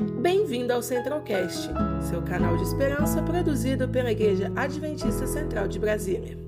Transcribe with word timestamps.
Bem-vindo 0.00 0.72
ao 0.72 0.82
Centralcast, 0.82 1.68
seu 2.08 2.22
canal 2.22 2.56
de 2.56 2.62
esperança 2.62 3.22
produzido 3.22 3.86
pela 3.86 4.10
Igreja 4.10 4.50
Adventista 4.56 5.26
Central 5.26 5.68
de 5.68 5.78
Brasília. 5.78 6.38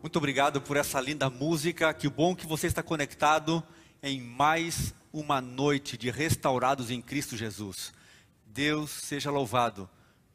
Muito 0.00 0.16
obrigado 0.16 0.62
por 0.62 0.78
essa 0.78 0.98
linda 0.98 1.28
música. 1.28 1.92
Que 1.92 2.08
bom 2.08 2.34
que 2.34 2.46
você 2.46 2.66
está 2.66 2.82
conectado 2.82 3.62
em 4.02 4.18
mais 4.18 4.94
uma 5.12 5.38
noite 5.38 5.98
de 5.98 6.10
restaurados 6.10 6.90
em 6.90 7.02
Cristo 7.02 7.36
Jesus. 7.36 7.92
Deus 8.46 8.90
seja 8.90 9.30
louvado, 9.30 9.86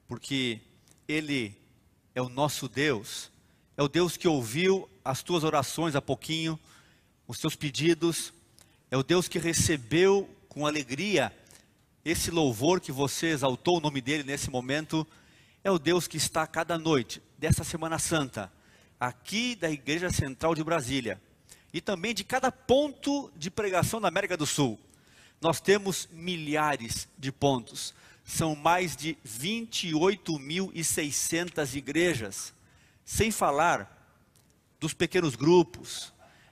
porque 0.08 0.62
Ele 1.08 1.58
é 2.14 2.22
o 2.22 2.30
nosso 2.30 2.70
Deus, 2.70 3.32
é 3.78 3.84
o 3.84 3.88
Deus 3.88 4.18
que 4.18 4.28
ouviu 4.28 4.90
as 5.04 5.22
tuas 5.22 5.44
orações 5.44 5.96
há 5.96 6.02
pouquinho, 6.02 6.60
os 7.28 7.40
teus 7.40 7.56
pedidos, 7.56 8.34
é 8.90 8.98
o 8.98 9.04
Deus 9.04 9.28
que 9.28 9.38
recebeu 9.40 10.30
com 10.48 10.66
alegria 10.66 11.36
esse 12.04 12.32
louvor 12.32 12.80
que 12.80 12.92
você 12.92 13.28
exaltou 13.28 13.78
o 13.78 13.82
nome 13.82 14.00
dele 14.00 14.24
nesse 14.24 14.50
momento, 14.50 15.06
é 15.64 15.72
o 15.72 15.80
Deus 15.80 16.08
que 16.08 16.18
está 16.18 16.46
cada 16.46 16.78
noite 16.78 17.22
dessa 17.38 17.64
Semana 17.64 17.98
Santa, 17.98 18.52
aqui 19.00 19.56
da 19.56 19.72
Igreja 19.72 20.12
Central 20.12 20.54
de 20.54 20.64
Brasília, 20.64 21.20
e 21.74 21.82
também 21.82 22.14
de 22.14 22.24
cada 22.24 22.52
ponto 22.52 23.32
de 23.36 23.50
pregação 23.50 24.00
da 24.00 24.08
América 24.08 24.38
do 24.38 24.46
Sul. 24.46 24.80
Nós 25.42 25.60
temos 25.60 26.08
milhares 26.12 27.08
de 27.18 27.32
pontos, 27.32 27.92
são 28.24 28.56
mais 28.56 28.96
de 28.96 29.18
28.600 29.28 31.76
igrejas, 31.76 32.54
sem 33.06 33.30
falar 33.30 33.92
dos 34.80 34.94
pequenos 34.94 35.36
grupos, 35.36 36.12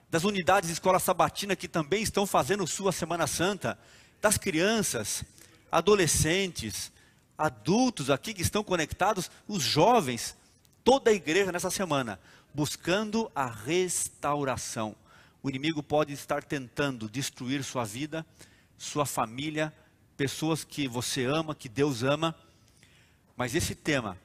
das 0.09 0.23
unidades 0.23 0.67
de 0.67 0.73
escola 0.73 0.99
sabatina 0.99 1.55
que 1.55 1.67
também 1.67 2.03
estão 2.03 2.27
fazendo 2.27 2.67
sua 2.67 2.91
Semana 2.91 3.25
Santa, 3.25 3.77
das 4.21 4.37
crianças, 4.37 5.23
adolescentes, 5.71 6.91
adultos 7.35 8.11
aqui 8.11 8.33
que 8.33 8.43
estão 8.43 8.63
conectados, 8.63 9.31
os 9.47 9.63
jovens, 9.63 10.37
toda 10.83 11.09
a 11.09 11.13
igreja 11.13 11.51
nessa 11.51 11.71
semana, 11.71 12.19
buscando 12.53 13.31
a 13.33 13.47
restauração. 13.47 14.95
O 15.41 15.49
inimigo 15.49 15.81
pode 15.81 16.13
estar 16.13 16.43
tentando 16.43 17.09
destruir 17.09 17.63
sua 17.63 17.83
vida, 17.83 18.25
sua 18.77 19.05
família, 19.05 19.73
pessoas 20.15 20.63
que 20.63 20.87
você 20.87 21.25
ama, 21.25 21.55
que 21.55 21.67
Deus 21.67 22.03
ama, 22.03 22.35
mas 23.35 23.55
esse 23.55 23.73
tema, 23.73 24.17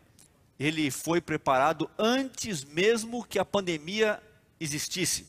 ele 0.58 0.90
foi 0.90 1.20
preparado 1.20 1.88
antes 1.96 2.64
mesmo 2.64 3.24
que 3.24 3.38
a 3.38 3.44
pandemia 3.44 4.20
existisse. 4.58 5.26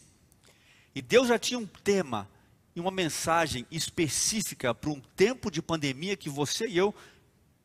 E 0.95 1.01
Deus 1.01 1.27
já 1.27 1.37
tinha 1.37 1.59
um 1.59 1.67
tema 1.67 2.27
e 2.75 2.79
uma 2.79 2.89
mensagem 2.89 3.65
específica 3.69 4.73
para 4.73 4.89
um 4.89 4.99
tempo 5.15 5.51
de 5.51 5.61
pandemia 5.61 6.17
que 6.17 6.29
você 6.29 6.67
e 6.67 6.77
eu 6.77 6.95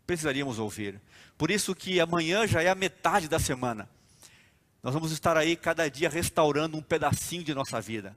precisaríamos 0.06 0.58
ouvir. 0.58 1.00
Por 1.38 1.50
isso 1.50 1.74
que 1.74 1.98
amanhã 2.00 2.46
já 2.46 2.62
é 2.62 2.68
a 2.68 2.74
metade 2.74 3.28
da 3.28 3.38
semana. 3.38 3.88
Nós 4.82 4.92
vamos 4.92 5.10
estar 5.12 5.36
aí 5.36 5.56
cada 5.56 5.88
dia 5.88 6.10
restaurando 6.10 6.76
um 6.76 6.82
pedacinho 6.82 7.42
de 7.42 7.54
nossa 7.54 7.80
vida. 7.80 8.14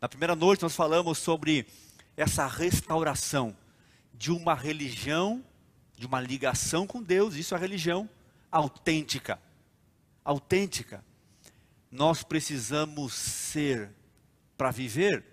Na 0.00 0.08
primeira 0.08 0.34
noite 0.34 0.62
nós 0.62 0.74
falamos 0.74 1.18
sobre 1.18 1.66
essa 2.16 2.46
restauração 2.48 3.56
de 4.12 4.32
uma 4.32 4.54
religião, 4.54 5.44
de 5.96 6.06
uma 6.06 6.20
ligação 6.20 6.86
com 6.86 7.00
Deus, 7.00 7.36
isso 7.36 7.54
é 7.54 7.58
religião 7.58 8.08
autêntica. 8.56 9.38
Autêntica. 10.24 11.04
Nós 11.90 12.22
precisamos 12.22 13.12
ser 13.14 13.90
para 14.56 14.70
viver, 14.70 15.24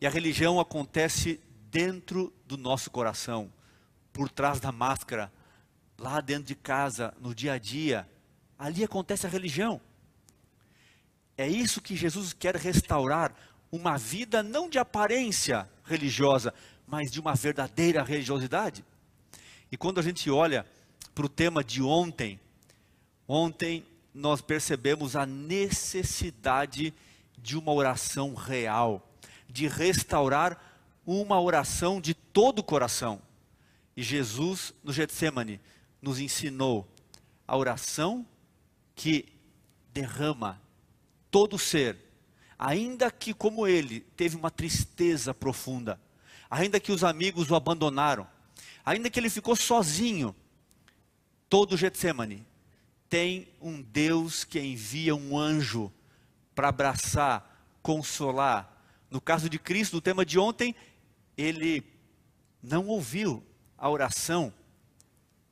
e 0.00 0.06
a 0.06 0.10
religião 0.10 0.60
acontece 0.60 1.40
dentro 1.70 2.32
do 2.46 2.56
nosso 2.56 2.90
coração, 2.90 3.52
por 4.12 4.28
trás 4.28 4.60
da 4.60 4.70
máscara, 4.70 5.32
lá 5.98 6.20
dentro 6.20 6.44
de 6.44 6.54
casa, 6.54 7.14
no 7.18 7.34
dia 7.34 7.54
a 7.54 7.58
dia. 7.58 8.08
Ali 8.58 8.84
acontece 8.84 9.26
a 9.26 9.30
religião. 9.30 9.80
É 11.36 11.48
isso 11.48 11.80
que 11.80 11.96
Jesus 11.96 12.32
quer 12.32 12.56
restaurar, 12.56 13.34
uma 13.70 13.96
vida 13.96 14.42
não 14.42 14.68
de 14.68 14.78
aparência 14.78 15.68
religiosa, 15.84 16.52
mas 16.86 17.10
de 17.10 17.18
uma 17.18 17.34
verdadeira 17.34 18.02
religiosidade. 18.02 18.84
E 19.70 19.76
quando 19.78 19.98
a 19.98 20.02
gente 20.02 20.30
olha 20.30 20.66
para 21.14 21.26
o 21.26 21.28
tema 21.28 21.62
de 21.62 21.82
ontem, 21.82 22.40
ontem 23.26 23.84
nós 24.14 24.40
percebemos 24.40 25.16
a 25.16 25.24
necessidade 25.26 26.92
de 27.38 27.56
uma 27.56 27.72
oração 27.72 28.34
real, 28.34 29.10
de 29.48 29.66
restaurar 29.66 30.60
uma 31.06 31.40
oração 31.40 32.00
de 32.00 32.14
todo 32.14 32.60
o 32.60 32.64
coração. 32.64 33.20
E 33.96 34.02
Jesus, 34.02 34.72
no 34.82 34.92
Getsemane, 34.92 35.60
nos 36.00 36.18
ensinou 36.18 36.86
a 37.46 37.56
oração 37.56 38.26
que 38.94 39.26
derrama 39.92 40.60
todo 41.30 41.56
o 41.56 41.58
ser, 41.58 41.98
ainda 42.58 43.10
que, 43.10 43.34
como 43.34 43.66
ele, 43.66 44.00
teve 44.16 44.36
uma 44.36 44.50
tristeza 44.50 45.34
profunda 45.34 46.00
ainda 46.52 46.78
que 46.78 46.92
os 46.92 47.02
amigos 47.02 47.50
o 47.50 47.54
abandonaram, 47.54 48.28
ainda 48.84 49.08
que 49.08 49.18
ele 49.18 49.30
ficou 49.30 49.56
sozinho, 49.56 50.36
todo 51.52 51.76
Getsemane 51.76 52.46
tem 53.10 53.46
um 53.60 53.82
Deus 53.82 54.42
que 54.42 54.58
envia 54.58 55.14
um 55.14 55.38
anjo 55.38 55.92
para 56.54 56.68
abraçar, 56.68 57.76
consolar. 57.82 58.82
No 59.10 59.20
caso 59.20 59.50
de 59.50 59.58
Cristo, 59.58 59.96
no 59.96 60.00
tema 60.00 60.24
de 60.24 60.38
ontem, 60.38 60.74
ele 61.36 61.84
não 62.62 62.86
ouviu 62.86 63.44
a 63.76 63.86
oração 63.90 64.50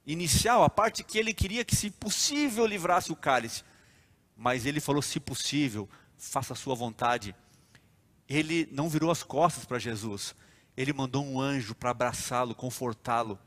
inicial, 0.06 0.64
a 0.64 0.70
parte 0.70 1.04
que 1.04 1.18
ele 1.18 1.34
queria 1.34 1.66
que, 1.66 1.76
se 1.76 1.90
possível, 1.90 2.64
livrasse 2.64 3.12
o 3.12 3.16
cálice. 3.16 3.62
Mas 4.34 4.64
ele 4.64 4.80
falou: 4.80 5.02
se 5.02 5.20
possível, 5.20 5.86
faça 6.16 6.54
a 6.54 6.56
sua 6.56 6.74
vontade. 6.74 7.36
Ele 8.26 8.66
não 8.72 8.88
virou 8.88 9.10
as 9.10 9.22
costas 9.22 9.66
para 9.66 9.78
Jesus 9.78 10.34
ele 10.80 10.94
mandou 10.94 11.22
um 11.22 11.38
anjo 11.38 11.74
para 11.74 11.90
abraçá-lo, 11.90 12.54
confortá-lo, 12.54 13.38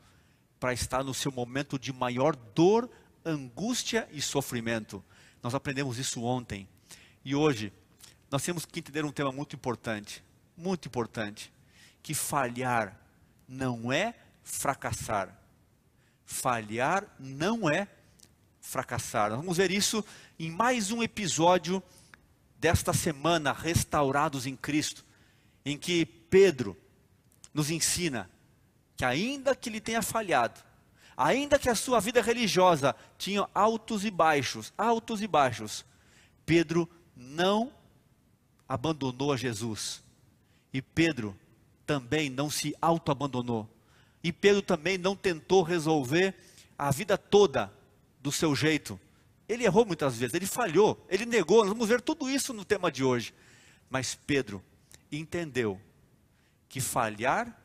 para 0.64 0.72
estar 0.72 1.04
no 1.04 1.12
seu 1.12 1.30
momento 1.30 1.78
de 1.78 1.92
maior 1.92 2.34
dor, 2.34 2.88
angústia 3.22 4.08
e 4.10 4.22
sofrimento. 4.22 5.04
Nós 5.42 5.54
aprendemos 5.54 5.98
isso 5.98 6.22
ontem. 6.22 6.66
E 7.22 7.34
hoje, 7.34 7.70
nós 8.30 8.42
temos 8.42 8.64
que 8.64 8.80
entender 8.80 9.04
um 9.04 9.12
tema 9.12 9.30
muito 9.30 9.54
importante, 9.54 10.24
muito 10.56 10.88
importante, 10.88 11.52
que 12.02 12.14
falhar 12.14 12.98
não 13.46 13.92
é 13.92 14.14
fracassar. 14.42 15.38
Falhar 16.24 17.14
não 17.18 17.68
é 17.68 17.86
fracassar. 18.58 19.28
Nós 19.28 19.40
vamos 19.40 19.58
ver 19.58 19.70
isso 19.70 20.02
em 20.38 20.50
mais 20.50 20.90
um 20.90 21.02
episódio 21.02 21.82
desta 22.58 22.94
semana, 22.94 23.52
Restaurados 23.52 24.46
em 24.46 24.56
Cristo, 24.56 25.04
em 25.62 25.76
que 25.76 26.06
Pedro, 26.06 26.74
nos 27.52 27.70
ensina 27.70 28.30
que 28.96 29.04
ainda 29.04 29.54
que 29.54 29.68
ele 29.68 29.80
tenha 29.80 30.02
falhado, 30.02 30.60
ainda 31.16 31.58
que 31.58 31.68
a 31.68 31.74
sua 31.74 32.00
vida 32.00 32.20
religiosa 32.20 32.94
tinha 33.18 33.48
altos 33.54 34.04
e 34.04 34.10
baixos, 34.10 34.72
altos 34.76 35.22
e 35.22 35.26
baixos, 35.26 35.84
Pedro 36.44 36.88
não 37.16 37.72
abandonou 38.68 39.32
a 39.32 39.36
Jesus. 39.36 40.02
E 40.72 40.82
Pedro 40.82 41.36
também 41.86 42.28
não 42.28 42.50
se 42.50 42.74
auto-abandonou. 42.80 43.68
E 44.22 44.32
Pedro 44.32 44.62
também 44.62 44.98
não 44.98 45.14
tentou 45.14 45.62
resolver 45.62 46.34
a 46.78 46.90
vida 46.90 47.16
toda 47.16 47.72
do 48.20 48.32
seu 48.32 48.54
jeito. 48.56 48.98
Ele 49.48 49.64
errou 49.64 49.84
muitas 49.84 50.16
vezes, 50.16 50.34
ele 50.34 50.46
falhou, 50.46 51.04
ele 51.08 51.26
negou. 51.26 51.58
Nós 51.58 51.68
vamos 51.68 51.88
ver 51.88 52.00
tudo 52.00 52.28
isso 52.28 52.52
no 52.52 52.64
tema 52.64 52.90
de 52.90 53.04
hoje. 53.04 53.34
Mas 53.90 54.14
Pedro 54.14 54.62
entendeu 55.12 55.80
que 56.68 56.80
falhar 56.80 57.63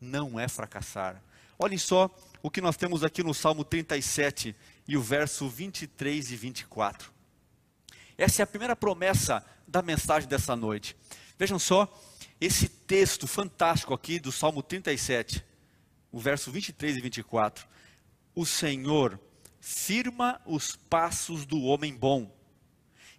não 0.00 0.38
é 0.38 0.48
fracassar. 0.48 1.22
Olhem 1.58 1.78
só 1.78 2.08
o 2.42 2.50
que 2.50 2.60
nós 2.60 2.76
temos 2.76 3.04
aqui 3.04 3.22
no 3.22 3.34
Salmo 3.34 3.64
37 3.64 4.56
e 4.88 4.96
o 4.96 5.02
verso 5.02 5.48
23 5.48 6.30
e 6.30 6.36
24. 6.36 7.12
Essa 8.16 8.42
é 8.42 8.44
a 8.44 8.46
primeira 8.46 8.74
promessa 8.74 9.44
da 9.66 9.82
mensagem 9.82 10.28
dessa 10.28 10.56
noite. 10.56 10.96
Vejam 11.38 11.58
só 11.58 11.88
esse 12.40 12.68
texto 12.68 13.26
fantástico 13.26 13.92
aqui 13.92 14.18
do 14.18 14.32
Salmo 14.32 14.62
37, 14.62 15.44
o 16.10 16.18
verso 16.18 16.50
23 16.50 16.96
e 16.96 17.00
24. 17.00 17.66
O 18.34 18.46
Senhor 18.46 19.20
firma 19.60 20.40
os 20.46 20.74
passos 20.74 21.44
do 21.44 21.62
homem 21.62 21.94
bom 21.94 22.34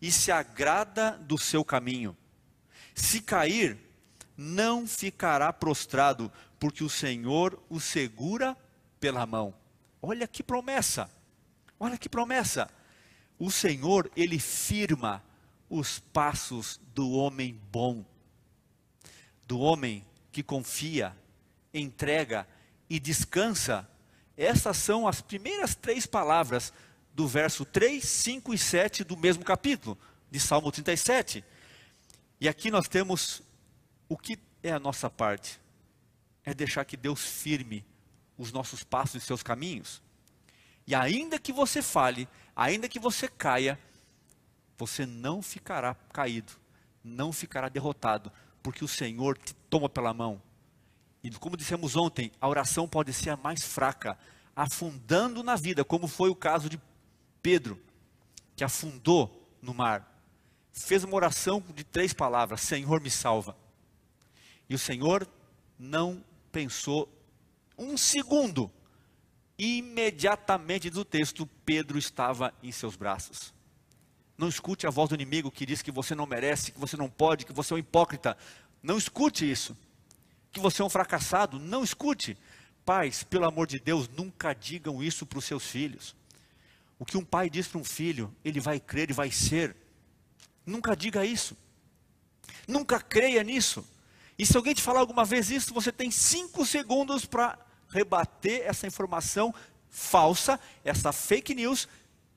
e 0.02 0.12
se 0.12 0.32
agrada 0.32 1.12
do 1.12 1.38
seu 1.38 1.64
caminho. 1.64 2.18
Se 2.96 3.22
cair, 3.22 3.78
não 4.42 4.88
ficará 4.88 5.54
prostrado, 5.54 6.32
porque 6.60 6.84
o 6.84 6.90
Senhor 6.90 7.62
o 7.70 7.80
segura 7.80 8.58
pela 9.00 9.26
mão. 9.26 9.54
Olha 10.02 10.28
que 10.28 10.42
promessa! 10.42 11.10
Olha 11.80 11.98
que 11.98 12.10
promessa! 12.10 12.68
O 13.38 13.52
Senhor, 13.52 14.12
ele 14.16 14.40
firma 14.40 15.24
os 15.70 16.00
passos 16.00 16.80
do 16.94 17.12
homem 17.12 17.60
bom, 17.72 18.04
do 19.48 19.60
homem 19.60 20.04
que 20.32 20.44
confia, 20.44 21.16
entrega 21.74 22.48
e 22.90 23.00
descansa. 23.00 23.88
Essas 24.36 24.78
são 24.78 25.08
as 25.08 25.22
primeiras 25.22 25.76
três 25.76 26.06
palavras 26.06 26.74
do 27.14 27.28
verso 27.28 27.64
3, 27.64 28.04
5 28.04 28.54
e 28.54 28.58
7 28.58 29.04
do 29.04 29.16
mesmo 29.16 29.44
capítulo, 29.44 29.98
de 30.30 30.40
Salmo 30.40 30.72
37. 30.72 31.44
E 32.40 32.48
aqui 32.48 32.72
nós 32.72 32.88
temos 32.88 33.44
o 34.12 34.18
que 34.18 34.38
é 34.62 34.74
a 34.74 34.80
nossa 34.80 35.10
parte: 35.10 35.58
é 36.44 36.54
deixar 36.54 36.84
que 36.84 36.98
Deus 36.98 37.22
firme 37.22 37.86
os 38.38 38.52
nossos 38.52 38.84
passos 38.84 39.24
e 39.24 39.26
seus 39.26 39.42
caminhos. 39.42 40.02
E 40.86 40.94
ainda 40.94 41.40
que 41.40 41.54
você 41.54 41.82
fale, 41.82 42.28
ainda 42.54 42.90
que 42.90 43.00
você 43.00 43.30
caia, 43.30 43.80
você 44.78 45.06
não 45.06 45.42
ficará 45.42 45.96
caído, 46.12 46.52
não 47.02 47.32
ficará 47.32 47.70
derrotado, 47.70 48.30
porque 48.62 48.84
o 48.84 48.88
Senhor 48.88 49.38
te 49.38 49.54
toma 49.70 49.88
pela 49.88 50.14
mão. 50.14 50.42
E 51.24 51.32
como 51.32 51.56
dissemos 51.56 51.96
ontem, 51.96 52.34
a 52.42 52.50
oração 52.50 52.90
pode 52.90 53.14
ser 53.14 53.30
a 53.30 53.38
mais 53.38 53.64
fraca, 53.64 54.20
afundando 54.54 55.42
na 55.42 55.56
vida, 55.56 55.86
como 55.86 56.06
foi 56.10 56.30
o 56.30 56.36
caso 56.36 56.68
de 56.68 56.82
Pedro, 57.42 57.82
que 58.58 58.64
afundou 58.66 59.50
no 59.62 59.74
mar. 59.74 60.06
Fez 60.74 61.06
uma 61.06 61.16
oração 61.16 61.64
de 61.74 61.86
três 61.86 62.12
palavras: 62.12 62.60
Senhor, 62.60 63.00
me 63.00 63.10
salva. 63.10 63.56
E 64.72 64.74
o 64.74 64.80
Senhor 64.80 65.28
não 65.78 66.24
pensou 66.50 67.14
um 67.78 67.98
segundo. 67.98 68.72
Imediatamente 69.60 70.90
do 70.90 71.04
texto, 71.04 71.46
Pedro 71.66 71.98
estava 71.98 72.54
em 72.64 72.72
seus 72.72 72.96
braços. 72.96 73.54
Não 74.38 74.48
escute 74.48 74.88
a 74.88 74.90
voz 74.90 75.10
do 75.10 75.16
inimigo 75.16 75.52
que 75.52 75.66
diz 75.66 75.82
que 75.82 75.92
você 75.92 76.16
não 76.16 76.26
merece, 76.26 76.72
que 76.72 76.80
você 76.80 76.96
não 76.96 77.10
pode, 77.10 77.46
que 77.46 77.52
você 77.52 77.74
é 77.74 77.76
um 77.76 77.80
hipócrita. 77.80 78.38
Não 78.82 78.98
escute 78.98 79.52
isso. 79.52 79.76
Que 80.54 80.62
você 80.62 80.82
é 80.82 80.86
um 80.86 80.90
fracassado. 80.90 81.60
Não 81.60 81.84
escute. 81.84 82.38
Pais, 82.86 83.24
pelo 83.24 83.44
amor 83.44 83.68
de 83.68 83.78
Deus, 83.78 84.08
nunca 84.08 84.54
digam 84.54 85.04
isso 85.04 85.26
para 85.26 85.40
os 85.40 85.44
seus 85.44 85.66
filhos. 85.66 86.16
O 86.98 87.04
que 87.04 87.18
um 87.18 87.26
pai 87.26 87.50
diz 87.50 87.68
para 87.68 87.82
um 87.82 87.84
filho, 87.84 88.34
ele 88.42 88.62
vai 88.62 88.80
crer 88.80 89.10
e 89.10 89.14
vai 89.14 89.32
ser. 89.32 89.76
Nunca 90.66 90.96
diga 90.96 91.26
isso. 91.26 91.58
Nunca 92.66 93.02
creia 93.02 93.44
nisso. 93.44 93.86
E 94.42 94.46
se 94.48 94.58
alguém 94.58 94.74
te 94.74 94.82
falar 94.82 95.02
alguma 95.02 95.24
vez 95.24 95.52
isso, 95.52 95.72
você 95.72 95.92
tem 95.92 96.10
cinco 96.10 96.66
segundos 96.66 97.28
para 97.28 97.60
rebater 97.88 98.64
essa 98.66 98.88
informação 98.88 99.54
falsa, 99.88 100.60
essa 100.84 101.12
fake 101.12 101.54
news, 101.54 101.88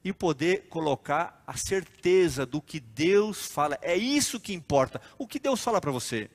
e 0.05 0.13
poder 0.13 0.69
colocar 0.69 1.43
a 1.47 1.57
certeza 1.57 2.45
do 2.45 2.61
que 2.61 2.79
Deus 2.79 3.47
fala. 3.47 3.79
É 3.81 3.97
isso 3.97 4.39
que 4.39 4.53
importa. 4.53 5.01
O 5.17 5.27
que 5.27 5.39
Deus 5.39 5.63
fala 5.63 5.81
para 5.81 5.91
você. 5.91 6.31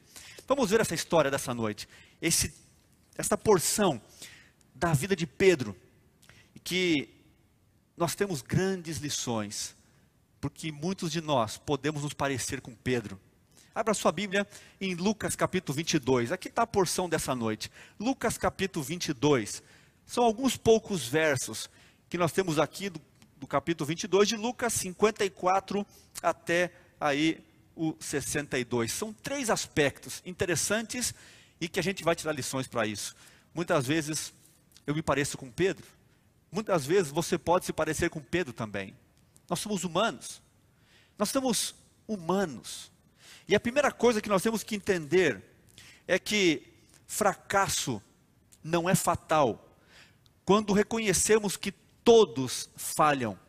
Vamos 0.48 0.72
ver 0.72 0.82
essa 0.82 0.96
história 0.96 1.30
dessa 1.30 1.54
noite. 1.54 1.88
Esse, 2.20 2.52
essa 3.16 3.38
porção 3.38 4.02
da 4.74 4.92
vida 4.92 5.16
de 5.16 5.28
Pedro, 5.28 5.76
que 6.64 7.14
nós 7.96 8.16
temos 8.16 8.42
grandes 8.42 8.98
lições, 8.98 9.76
porque 10.42 10.72
muitos 10.72 11.12
de 11.12 11.22
nós 11.22 11.60
podemos 11.60 12.02
nos 12.02 12.14
parecer 12.16 12.60
com 12.60 12.74
Pedro. 12.74 13.22
Abra 13.80 13.94
sua 13.94 14.12
Bíblia 14.12 14.46
em 14.82 14.94
Lucas 14.94 15.38
capítulo 15.38 15.74
22. 15.74 16.34
Aqui 16.34 16.50
está 16.50 16.64
a 16.64 16.68
porção 16.68 17.08
dessa 17.08 17.34
noite. 17.34 17.72
Lucas 17.98 18.38
capítulo 18.38 18.84
22. 18.84 19.64
São 20.06 20.26
alguns 20.26 20.58
poucos 20.58 21.08
versos 21.08 21.70
que 22.10 22.18
nós 22.18 22.34
temos 22.34 22.60
aqui 22.60 22.90
do, 22.90 23.00
do 23.38 23.48
capítulo 23.48 23.88
22 23.88 24.28
de 24.28 24.36
Lucas 24.36 24.74
54 24.74 25.88
até 26.22 26.74
aí 27.00 27.42
o 27.74 27.96
62. 28.02 28.92
São 28.92 29.14
três 29.14 29.50
aspectos 29.50 30.22
interessantes 30.26 31.16
e 31.62 31.70
que 31.70 31.80
a 31.80 31.84
gente 31.84 32.04
vai 32.04 32.18
tirar 32.18 32.34
lições 32.34 32.68
para 32.68 32.86
isso. 32.86 33.16
Muitas 33.54 33.88
vezes 33.88 34.34
eu 34.86 34.94
me 34.94 35.02
pareço 35.02 35.38
com 35.38 35.50
Pedro. 35.50 35.86
Muitas 36.52 36.86
vezes 36.86 37.14
você 37.14 37.38
pode 37.38 37.64
se 37.64 37.72
parecer 37.72 38.10
com 38.10 38.20
Pedro 38.20 38.52
também. 38.52 38.94
Nós 39.50 39.60
somos 39.60 39.86
humanos. 39.86 40.42
Nós 41.18 41.30
somos 41.30 41.74
humanos. 42.06 42.92
E 43.50 43.56
a 43.56 43.60
primeira 43.60 43.92
coisa 43.92 44.22
que 44.22 44.30
nós 44.30 44.44
temos 44.44 44.62
que 44.62 44.76
entender 44.76 45.44
é 46.08 46.20
que 46.20 46.72
fracasso 47.08 48.00
não 48.64 48.88
é 48.88 48.94
fatal 48.94 49.76
quando 50.46 50.72
reconhecemos 50.72 51.58
que 51.58 51.72
todos 52.04 52.70
falham. 52.78 53.40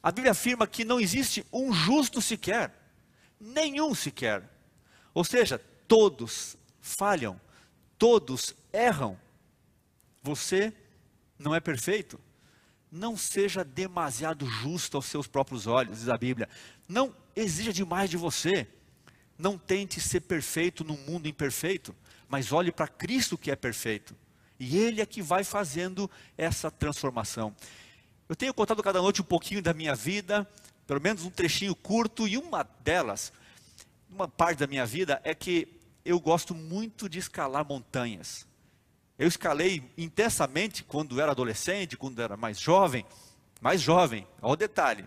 A 0.00 0.12
Bíblia 0.12 0.30
afirma 0.30 0.68
que 0.68 0.84
não 0.84 1.00
existe 1.00 1.44
um 1.52 1.72
justo 1.72 2.22
sequer, 2.22 2.72
nenhum 3.40 3.92
sequer. 3.92 4.48
Ou 5.12 5.24
seja, 5.24 5.58
todos 5.88 6.56
falham, 6.80 7.40
todos 7.98 8.54
erram. 8.72 9.18
Você 10.22 10.72
não 11.36 11.52
é 11.52 11.58
perfeito. 11.58 12.20
Não 12.88 13.16
seja 13.16 13.64
demasiado 13.64 14.46
justo 14.46 14.96
aos 14.96 15.06
seus 15.06 15.26
próprios 15.26 15.66
olhos, 15.66 15.98
diz 15.98 16.08
a 16.08 16.16
Bíblia. 16.16 16.48
Não 16.88 17.12
exija 17.34 17.72
demais 17.72 18.08
de 18.08 18.16
você. 18.16 18.68
Não 19.40 19.56
tente 19.56 19.98
ser 20.02 20.20
perfeito 20.20 20.84
num 20.84 20.98
mundo 20.98 21.26
imperfeito, 21.26 21.96
mas 22.28 22.52
olhe 22.52 22.70
para 22.70 22.86
Cristo 22.86 23.38
que 23.38 23.50
é 23.50 23.56
perfeito. 23.56 24.14
E 24.58 24.76
Ele 24.76 25.00
é 25.00 25.06
que 25.06 25.22
vai 25.22 25.42
fazendo 25.42 26.10
essa 26.36 26.70
transformação. 26.70 27.56
Eu 28.28 28.36
tenho 28.36 28.52
contado 28.52 28.82
cada 28.82 29.00
noite 29.00 29.22
um 29.22 29.24
pouquinho 29.24 29.62
da 29.62 29.72
minha 29.72 29.94
vida, 29.94 30.46
pelo 30.86 31.00
menos 31.00 31.24
um 31.24 31.30
trechinho 31.30 31.74
curto, 31.74 32.28
e 32.28 32.36
uma 32.36 32.62
delas, 32.84 33.32
uma 34.10 34.28
parte 34.28 34.58
da 34.58 34.66
minha 34.66 34.84
vida, 34.84 35.18
é 35.24 35.34
que 35.34 35.66
eu 36.04 36.20
gosto 36.20 36.54
muito 36.54 37.08
de 37.08 37.18
escalar 37.18 37.66
montanhas. 37.66 38.46
Eu 39.18 39.26
escalei 39.26 39.90
intensamente 39.96 40.84
quando 40.84 41.18
era 41.18 41.32
adolescente, 41.32 41.96
quando 41.96 42.20
era 42.20 42.36
mais 42.36 42.60
jovem, 42.60 43.06
mais 43.58 43.80
jovem, 43.80 44.26
ao 44.42 44.54
detalhe. 44.54 45.06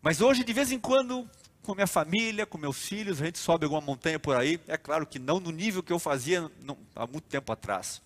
Mas 0.00 0.22
hoje, 0.22 0.42
de 0.42 0.52
vez 0.54 0.72
em 0.72 0.78
quando, 0.78 1.28
com 1.66 1.74
minha 1.74 1.86
família, 1.88 2.46
com 2.46 2.56
meus 2.56 2.86
filhos, 2.86 3.20
a 3.20 3.24
gente 3.24 3.40
sobe 3.40 3.64
alguma 3.64 3.80
montanha 3.80 4.20
por 4.20 4.36
aí. 4.36 4.60
É 4.68 4.78
claro 4.78 5.04
que 5.04 5.18
não 5.18 5.40
no 5.40 5.50
nível 5.50 5.82
que 5.82 5.92
eu 5.92 5.98
fazia 5.98 6.48
há 6.94 7.08
muito 7.08 7.24
tempo 7.24 7.52
atrás. 7.52 8.00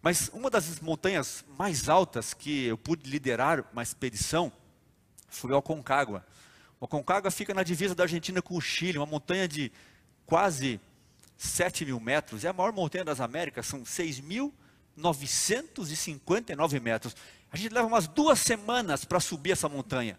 Mas 0.00 0.30
uma 0.32 0.48
das 0.48 0.78
montanhas 0.78 1.44
mais 1.58 1.88
altas 1.88 2.32
que 2.32 2.66
eu 2.66 2.78
pude 2.78 3.10
liderar 3.10 3.64
uma 3.72 3.82
expedição 3.82 4.52
foi 5.28 5.50
o 5.50 5.56
Aconcagua. 5.56 6.24
O 6.80 6.84
Aconcagua 6.84 7.32
fica 7.32 7.52
na 7.52 7.64
divisa 7.64 7.96
da 7.96 8.04
Argentina 8.04 8.40
com 8.40 8.56
o 8.56 8.60
Chile, 8.60 8.98
uma 8.98 9.06
montanha 9.06 9.48
de 9.48 9.72
quase 10.24 10.80
7 11.36 11.84
mil 11.84 11.98
metros. 11.98 12.44
É 12.44 12.48
a 12.48 12.52
maior 12.52 12.72
montanha 12.72 13.04
das 13.04 13.20
Américas, 13.20 13.66
são 13.66 13.82
6.959 13.82 16.80
metros. 16.80 17.16
A 17.50 17.56
gente 17.56 17.74
leva 17.74 17.88
umas 17.88 18.06
duas 18.06 18.38
semanas 18.38 19.04
para 19.04 19.18
subir 19.18 19.50
essa 19.50 19.68
montanha 19.68 20.16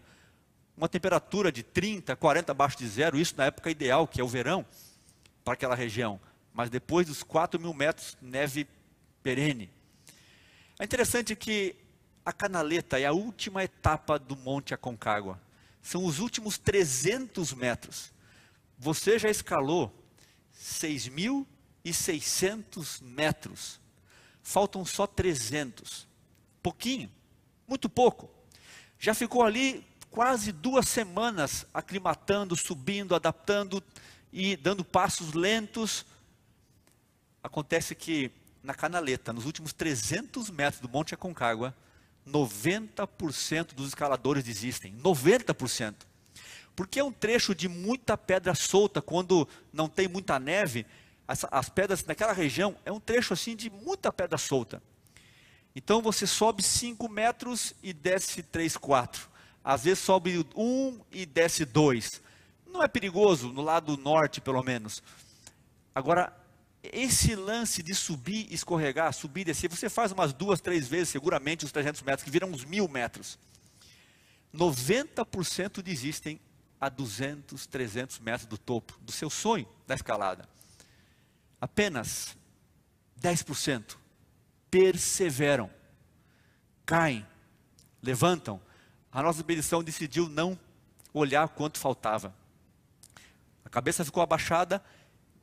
uma 0.76 0.88
temperatura 0.88 1.52
de 1.52 1.62
30, 1.62 2.16
40 2.16 2.50
abaixo 2.52 2.78
de 2.78 2.88
zero, 2.88 3.18
isso 3.18 3.34
na 3.36 3.44
época 3.46 3.70
ideal, 3.70 4.08
que 4.08 4.20
é 4.20 4.24
o 4.24 4.28
verão, 4.28 4.66
para 5.44 5.54
aquela 5.54 5.74
região. 5.74 6.20
Mas 6.52 6.68
depois 6.70 7.06
dos 7.06 7.22
4 7.22 7.58
mil 7.60 7.72
metros, 7.72 8.16
neve 8.20 8.66
perene. 9.22 9.70
É 10.78 10.84
interessante 10.84 11.34
que 11.36 11.76
a 12.24 12.32
canaleta 12.32 12.98
é 12.98 13.04
a 13.04 13.12
última 13.12 13.62
etapa 13.62 14.18
do 14.18 14.34
Monte 14.36 14.74
Aconcagua. 14.74 15.40
São 15.82 16.04
os 16.04 16.18
últimos 16.18 16.58
300 16.58 17.52
metros. 17.52 18.12
Você 18.78 19.18
já 19.18 19.28
escalou 19.28 19.92
6.600 20.58 23.02
metros. 23.02 23.78
Faltam 24.42 24.82
só 24.84 25.06
300. 25.06 26.08
Pouquinho, 26.62 27.10
muito 27.68 27.88
pouco. 27.88 28.30
Já 28.98 29.14
ficou 29.14 29.42
ali 29.42 29.86
quase 30.14 30.52
duas 30.52 30.88
semanas 30.88 31.66
aclimatando, 31.74 32.54
subindo, 32.54 33.16
adaptando 33.16 33.82
e 34.32 34.54
dando 34.54 34.84
passos 34.84 35.32
lentos. 35.32 36.06
Acontece 37.42 37.96
que 37.96 38.30
na 38.62 38.74
canaleta, 38.74 39.32
nos 39.32 39.44
últimos 39.44 39.72
300 39.72 40.50
metros 40.50 40.80
do 40.80 40.88
Monte 40.88 41.14
Aconcagua, 41.14 41.74
90% 42.24 43.74
dos 43.74 43.88
escaladores 43.88 44.44
desistem. 44.44 44.96
90%. 44.98 45.96
Porque 46.76 47.00
é 47.00 47.04
um 47.04 47.10
trecho 47.10 47.52
de 47.52 47.68
muita 47.68 48.16
pedra 48.16 48.54
solta, 48.54 49.02
quando 49.02 49.48
não 49.72 49.88
tem 49.88 50.06
muita 50.06 50.38
neve, 50.38 50.86
as, 51.26 51.44
as 51.50 51.68
pedras 51.68 52.04
naquela 52.04 52.32
região 52.32 52.76
é 52.84 52.92
um 52.92 53.00
trecho 53.00 53.32
assim 53.32 53.56
de 53.56 53.68
muita 53.68 54.12
pedra 54.12 54.38
solta. 54.38 54.80
Então 55.74 56.00
você 56.00 56.24
sobe 56.24 56.62
5 56.62 57.08
metros 57.08 57.74
e 57.82 57.92
desce 57.92 58.44
3, 58.44 58.76
4 58.76 59.33
às 59.64 59.84
vezes 59.84 60.00
sobe 60.00 60.46
um 60.54 61.00
e 61.10 61.24
desce 61.24 61.64
dois. 61.64 62.20
Não 62.66 62.82
é 62.82 62.88
perigoso, 62.88 63.48
no 63.52 63.62
lado 63.62 63.96
norte 63.96 64.40
pelo 64.40 64.62
menos. 64.62 65.02
Agora, 65.94 66.32
esse 66.82 67.34
lance 67.34 67.82
de 67.82 67.94
subir, 67.94 68.46
escorregar, 68.52 69.12
subir 69.14 69.42
e 69.42 69.44
descer, 69.46 69.70
você 69.70 69.88
faz 69.88 70.12
umas 70.12 70.32
duas, 70.32 70.60
três 70.60 70.86
vezes, 70.86 71.08
seguramente, 71.08 71.64
os 71.64 71.72
300 71.72 72.02
metros, 72.02 72.24
que 72.24 72.30
viram 72.30 72.48
uns 72.48 72.64
mil 72.64 72.86
metros. 72.88 73.38
90% 74.54 75.82
desistem 75.82 76.38
a 76.80 76.88
200, 76.88 77.66
300 77.66 78.18
metros 78.18 78.46
do 78.46 78.58
topo 78.58 78.98
do 79.00 79.10
seu 79.10 79.30
sonho 79.30 79.66
da 79.86 79.94
escalada. 79.94 80.46
Apenas 81.60 82.36
10% 83.20 83.96
perseveram, 84.70 85.70
caem, 86.84 87.26
levantam. 88.02 88.60
A 89.14 89.22
nossa 89.22 89.38
expedição 89.38 89.84
decidiu 89.84 90.28
não 90.28 90.58
olhar 91.12 91.48
quanto 91.50 91.78
faltava. 91.78 92.34
A 93.64 93.68
cabeça 93.68 94.04
ficou 94.04 94.20
abaixada 94.20 94.82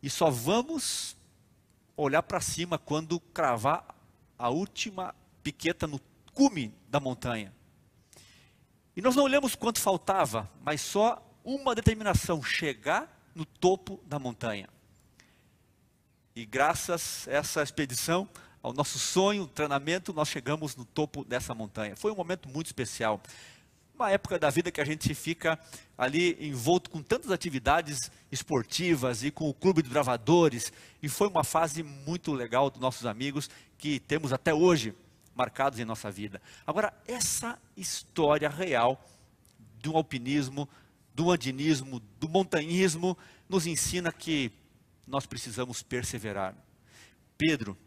e 0.04 0.10
só 0.10 0.30
vamos 0.30 1.16
olhar 1.96 2.22
para 2.22 2.42
cima 2.42 2.78
quando 2.78 3.18
cravar 3.18 3.96
a 4.38 4.50
última 4.50 5.16
piqueta 5.42 5.88
no 5.88 6.02
cume 6.34 6.76
da 6.90 7.00
montanha. 7.00 7.54
E 8.94 9.02
nós 9.02 9.16
não 9.16 9.24
olhamos 9.24 9.56
quanto 9.56 9.80
faltava, 9.80 10.52
mas 10.62 10.82
só 10.82 11.26
uma 11.42 11.74
determinação: 11.74 12.44
chegar 12.44 13.32
no 13.34 13.46
topo 13.46 14.02
da 14.06 14.20
montanha. 14.20 14.68
E 16.36 16.46
graças 16.46 17.26
a 17.26 17.32
essa 17.32 17.64
expedição, 17.64 18.28
ao 18.62 18.74
nosso 18.74 19.00
sonho, 19.00 19.48
treinamento, 19.48 20.14
nós 20.14 20.28
chegamos 20.28 20.76
no 20.76 20.86
topo 20.86 21.24
dessa 21.24 21.56
montanha. 21.56 21.96
Foi 21.96 22.12
um 22.12 22.16
momento 22.16 22.48
muito 22.48 22.68
especial. 22.68 23.22
Uma 24.02 24.10
época 24.10 24.40
da 24.40 24.50
vida 24.50 24.72
que 24.72 24.82
a 24.82 24.84
gente 24.84 25.14
fica 25.14 25.60
ali 25.96 26.36
envolto 26.40 26.90
com 26.90 27.04
tantas 27.04 27.30
atividades 27.30 28.10
esportivas 28.32 29.24
e 29.24 29.30
com 29.30 29.48
o 29.48 29.54
clube 29.54 29.84
de 29.84 29.90
bravadores. 29.92 30.74
E 31.04 31.08
foi 31.08 31.28
uma 31.28 31.44
fase 31.44 31.84
muito 31.84 32.34
legal 32.34 32.72
dos 32.72 32.82
nossos 32.82 33.06
amigos 33.06 33.48
que 33.78 34.00
temos 34.00 34.34
até 34.34 34.52
hoje 34.52 34.96
marcados 35.36 35.78
em 35.78 35.86
nossa 35.86 36.10
vida. 36.10 36.42
Agora, 36.66 36.92
essa 37.08 37.60
história 37.78 38.50
real 38.50 39.08
do 39.84 39.96
alpinismo, 39.96 40.68
do 41.14 41.30
andinismo, 41.30 42.02
do 42.20 42.28
montanhismo, 42.28 43.16
nos 43.48 43.68
ensina 43.68 44.12
que 44.12 44.52
nós 45.06 45.28
precisamos 45.28 45.84
perseverar. 45.84 46.56
Pedro, 47.38 47.78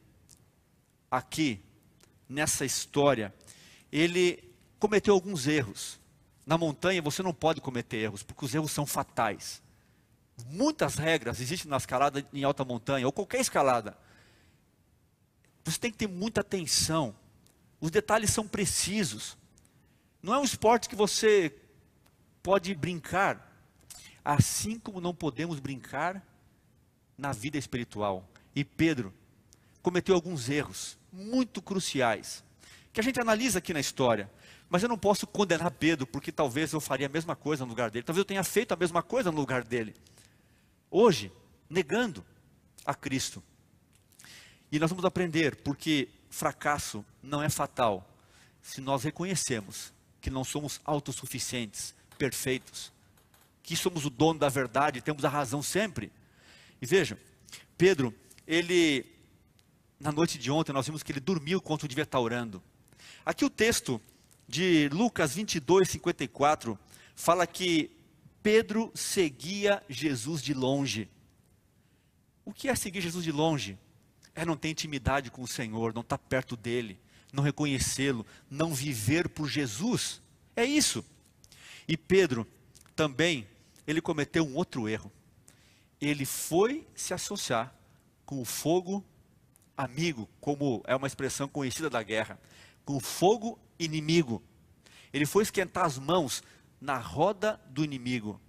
aqui, 1.10 1.60
nessa 2.28 2.64
história, 2.64 3.34
ele 3.90 4.44
cometeu 4.78 5.12
alguns 5.12 5.48
erros. 5.48 6.03
Na 6.46 6.58
montanha 6.58 7.00
você 7.02 7.22
não 7.22 7.32
pode 7.32 7.60
cometer 7.60 7.96
erros, 7.98 8.22
porque 8.22 8.44
os 8.44 8.54
erros 8.54 8.72
são 8.72 8.86
fatais. 8.86 9.62
Muitas 10.46 10.96
regras 10.96 11.40
existem 11.40 11.70
na 11.70 11.76
escalada 11.76 12.24
em 12.32 12.44
alta 12.44 12.64
montanha, 12.64 13.06
ou 13.06 13.12
qualquer 13.12 13.40
escalada. 13.40 13.96
Você 15.64 15.78
tem 15.78 15.90
que 15.90 15.98
ter 15.98 16.08
muita 16.08 16.40
atenção 16.40 17.14
os 17.84 17.90
detalhes 17.90 18.30
são 18.30 18.48
precisos. 18.48 19.36
Não 20.22 20.32
é 20.32 20.38
um 20.38 20.44
esporte 20.44 20.88
que 20.88 20.96
você 20.96 21.54
pode 22.42 22.74
brincar, 22.74 23.62
assim 24.24 24.78
como 24.78 25.02
não 25.02 25.14
podemos 25.14 25.60
brincar 25.60 26.26
na 27.18 27.30
vida 27.30 27.58
espiritual. 27.58 28.26
E 28.56 28.64
Pedro 28.64 29.12
cometeu 29.82 30.14
alguns 30.14 30.48
erros 30.48 30.96
muito 31.12 31.60
cruciais, 31.60 32.42
que 32.90 33.00
a 33.00 33.04
gente 33.04 33.20
analisa 33.20 33.58
aqui 33.58 33.74
na 33.74 33.80
história. 33.80 34.30
Mas 34.74 34.82
eu 34.82 34.88
não 34.88 34.98
posso 34.98 35.24
condenar 35.24 35.70
Pedro, 35.70 36.04
porque 36.04 36.32
talvez 36.32 36.72
eu 36.72 36.80
faria 36.80 37.06
a 37.06 37.08
mesma 37.08 37.36
coisa 37.36 37.64
no 37.64 37.70
lugar 37.70 37.92
dele. 37.92 38.02
Talvez 38.02 38.18
eu 38.18 38.24
tenha 38.24 38.42
feito 38.42 38.72
a 38.72 38.76
mesma 38.76 39.04
coisa 39.04 39.30
no 39.30 39.38
lugar 39.38 39.62
dele. 39.62 39.94
Hoje, 40.90 41.30
negando 41.70 42.24
a 42.84 42.92
Cristo. 42.92 43.40
E 44.72 44.80
nós 44.80 44.90
vamos 44.90 45.04
aprender, 45.04 45.54
porque 45.62 46.08
fracasso 46.28 47.04
não 47.22 47.40
é 47.40 47.48
fatal 47.48 48.04
se 48.60 48.80
nós 48.80 49.04
reconhecemos 49.04 49.92
que 50.20 50.28
não 50.28 50.42
somos 50.42 50.80
autossuficientes, 50.84 51.94
perfeitos, 52.18 52.92
que 53.62 53.76
somos 53.76 54.04
o 54.04 54.10
dono 54.10 54.40
da 54.40 54.48
verdade, 54.48 55.00
temos 55.00 55.24
a 55.24 55.28
razão 55.28 55.62
sempre. 55.62 56.10
E 56.82 56.84
vejam, 56.84 57.16
Pedro, 57.78 58.12
ele, 58.44 59.06
na 60.00 60.10
noite 60.10 60.36
de 60.36 60.50
ontem, 60.50 60.72
nós 60.72 60.84
vimos 60.84 61.04
que 61.04 61.12
ele 61.12 61.20
dormiu 61.20 61.58
enquanto 61.58 61.86
devia 61.86 62.02
estar 62.02 62.18
orando. 62.18 62.60
Aqui 63.24 63.44
o 63.44 63.50
texto 63.50 64.02
de 64.46 64.88
Lucas 64.90 65.34
22, 65.34 65.88
54, 65.88 66.78
fala 67.14 67.46
que 67.46 67.90
Pedro 68.42 68.92
seguia 68.94 69.82
Jesus 69.88 70.42
de 70.42 70.54
longe. 70.54 71.08
O 72.44 72.52
que 72.52 72.68
é 72.68 72.74
seguir 72.74 73.00
Jesus 73.00 73.24
de 73.24 73.32
longe? 73.32 73.78
é 74.34 74.44
não 74.44 74.56
ter 74.56 74.68
intimidade 74.68 75.30
com 75.30 75.42
o 75.42 75.48
Senhor, 75.48 75.94
não 75.94 76.02
estar 76.02 76.18
tá 76.18 76.24
perto 76.28 76.56
dele, 76.56 76.98
não 77.32 77.42
reconhecê-lo, 77.42 78.26
não 78.50 78.74
viver 78.74 79.28
por 79.28 79.48
Jesus. 79.48 80.20
É 80.56 80.64
isso. 80.64 81.04
E 81.86 81.96
Pedro 81.96 82.46
também, 82.96 83.46
ele 83.86 84.00
cometeu 84.00 84.44
um 84.44 84.54
outro 84.54 84.88
erro. 84.88 85.12
Ele 86.00 86.26
foi 86.26 86.86
se 86.94 87.14
associar 87.14 87.72
com 88.26 88.40
o 88.40 88.44
fogo 88.44 89.04
amigo, 89.76 90.28
como 90.40 90.82
é 90.86 90.94
uma 90.94 91.06
expressão 91.06 91.48
conhecida 91.48 91.88
da 91.88 92.02
guerra, 92.02 92.38
com 92.84 93.00
fogo 93.00 93.58
inimigo. 93.78 94.42
Ele 95.12 95.26
foi 95.26 95.42
esquentar 95.42 95.84
as 95.84 95.98
mãos 95.98 96.42
na 96.80 96.98
roda 96.98 97.60
do 97.68 97.84
inimigo. 97.84 98.40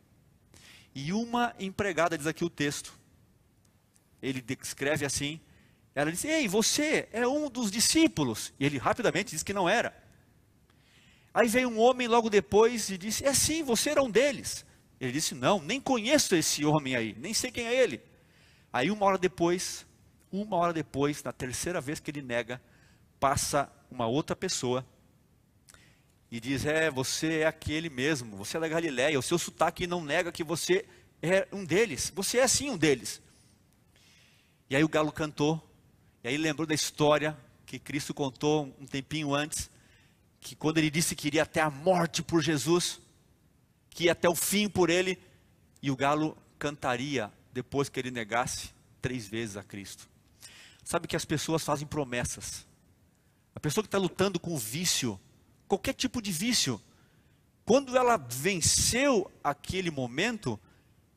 E 0.93 1.13
uma 1.13 1.53
empregada, 1.59 2.17
diz 2.17 2.27
aqui 2.27 2.43
o 2.43 2.49
texto, 2.49 2.93
ele 4.21 4.41
descreve 4.41 5.05
assim: 5.05 5.39
ela 5.95 6.11
disse: 6.11 6.27
Ei, 6.27 6.47
você 6.47 7.07
é 7.13 7.25
um 7.25 7.49
dos 7.49 7.71
discípulos. 7.71 8.53
E 8.59 8.65
ele 8.65 8.77
rapidamente 8.77 9.31
disse 9.31 9.45
que 9.45 9.53
não 9.53 9.67
era. 9.67 9.95
Aí 11.33 11.47
veio 11.47 11.69
um 11.69 11.79
homem 11.79 12.07
logo 12.07 12.29
depois 12.29 12.89
e 12.89 12.97
disse: 12.97 13.25
É 13.25 13.33
sim, 13.33 13.63
você 13.63 13.91
era 13.91 14.03
um 14.03 14.11
deles. 14.11 14.65
Ele 14.99 15.13
disse: 15.13 15.33
Não, 15.33 15.61
nem 15.61 15.79
conheço 15.79 16.35
esse 16.35 16.65
homem 16.65 16.95
aí, 16.95 17.15
nem 17.17 17.33
sei 17.33 17.49
quem 17.49 17.65
é 17.65 17.73
ele. 17.73 18.01
Aí 18.73 18.91
uma 18.91 19.05
hora 19.05 19.17
depois, 19.17 19.85
uma 20.29 20.57
hora 20.57 20.73
depois, 20.73 21.23
na 21.23 21.31
terceira 21.31 21.79
vez 21.79 22.01
que 22.01 22.11
ele 22.11 22.21
nega, 22.21 22.61
passa 23.25 23.67
uma 23.89 24.05
outra 24.05 24.35
pessoa 24.35 24.85
e 26.29 26.39
diz: 26.39 26.63
É, 26.63 26.91
você 26.91 27.39
é 27.39 27.47
aquele 27.47 27.89
mesmo, 27.89 28.37
você 28.37 28.55
é 28.55 28.59
da 28.59 28.67
Galiléia, 28.67 29.17
o 29.17 29.23
seu 29.23 29.39
sotaque 29.39 29.87
não 29.87 30.03
nega 30.03 30.31
que 30.31 30.43
você 30.43 30.85
é 31.23 31.47
um 31.51 31.65
deles, 31.65 32.11
você 32.13 32.37
é 32.37 32.47
sim 32.47 32.69
um 32.69 32.77
deles. 32.77 33.19
E 34.69 34.75
aí 34.75 34.83
o 34.83 34.87
galo 34.87 35.11
cantou, 35.11 35.59
e 36.23 36.27
aí 36.27 36.37
lembrou 36.37 36.67
da 36.67 36.75
história 36.75 37.35
que 37.65 37.79
Cristo 37.79 38.13
contou 38.13 38.71
um 38.79 38.85
tempinho 38.85 39.33
antes, 39.33 39.71
que 40.39 40.55
quando 40.55 40.77
ele 40.77 40.91
disse 40.91 41.15
que 41.15 41.25
iria 41.25 41.41
até 41.41 41.61
a 41.61 41.71
morte 41.71 42.21
por 42.21 42.43
Jesus, 42.43 43.01
que 43.89 44.03
ia 44.03 44.11
até 44.11 44.29
o 44.29 44.35
fim 44.35 44.69
por 44.69 44.91
ele, 44.91 45.17
e 45.81 45.89
o 45.89 45.95
galo 45.95 46.37
cantaria 46.59 47.33
depois 47.51 47.89
que 47.89 47.99
ele 47.99 48.11
negasse 48.11 48.69
três 49.01 49.27
vezes 49.27 49.57
a 49.57 49.63
Cristo. 49.63 50.07
Sabe 50.83 51.07
que 51.07 51.15
as 51.15 51.25
pessoas 51.25 51.63
fazem 51.63 51.87
promessas. 51.87 52.67
A 53.55 53.59
pessoa 53.59 53.81
que 53.81 53.87
está 53.87 53.97
lutando 53.97 54.39
com 54.39 54.57
vício, 54.57 55.19
qualquer 55.67 55.93
tipo 55.93 56.21
de 56.21 56.31
vício, 56.31 56.79
quando 57.63 57.97
ela 57.97 58.17
venceu 58.17 59.31
aquele 59.43 59.89
momento, 59.89 60.59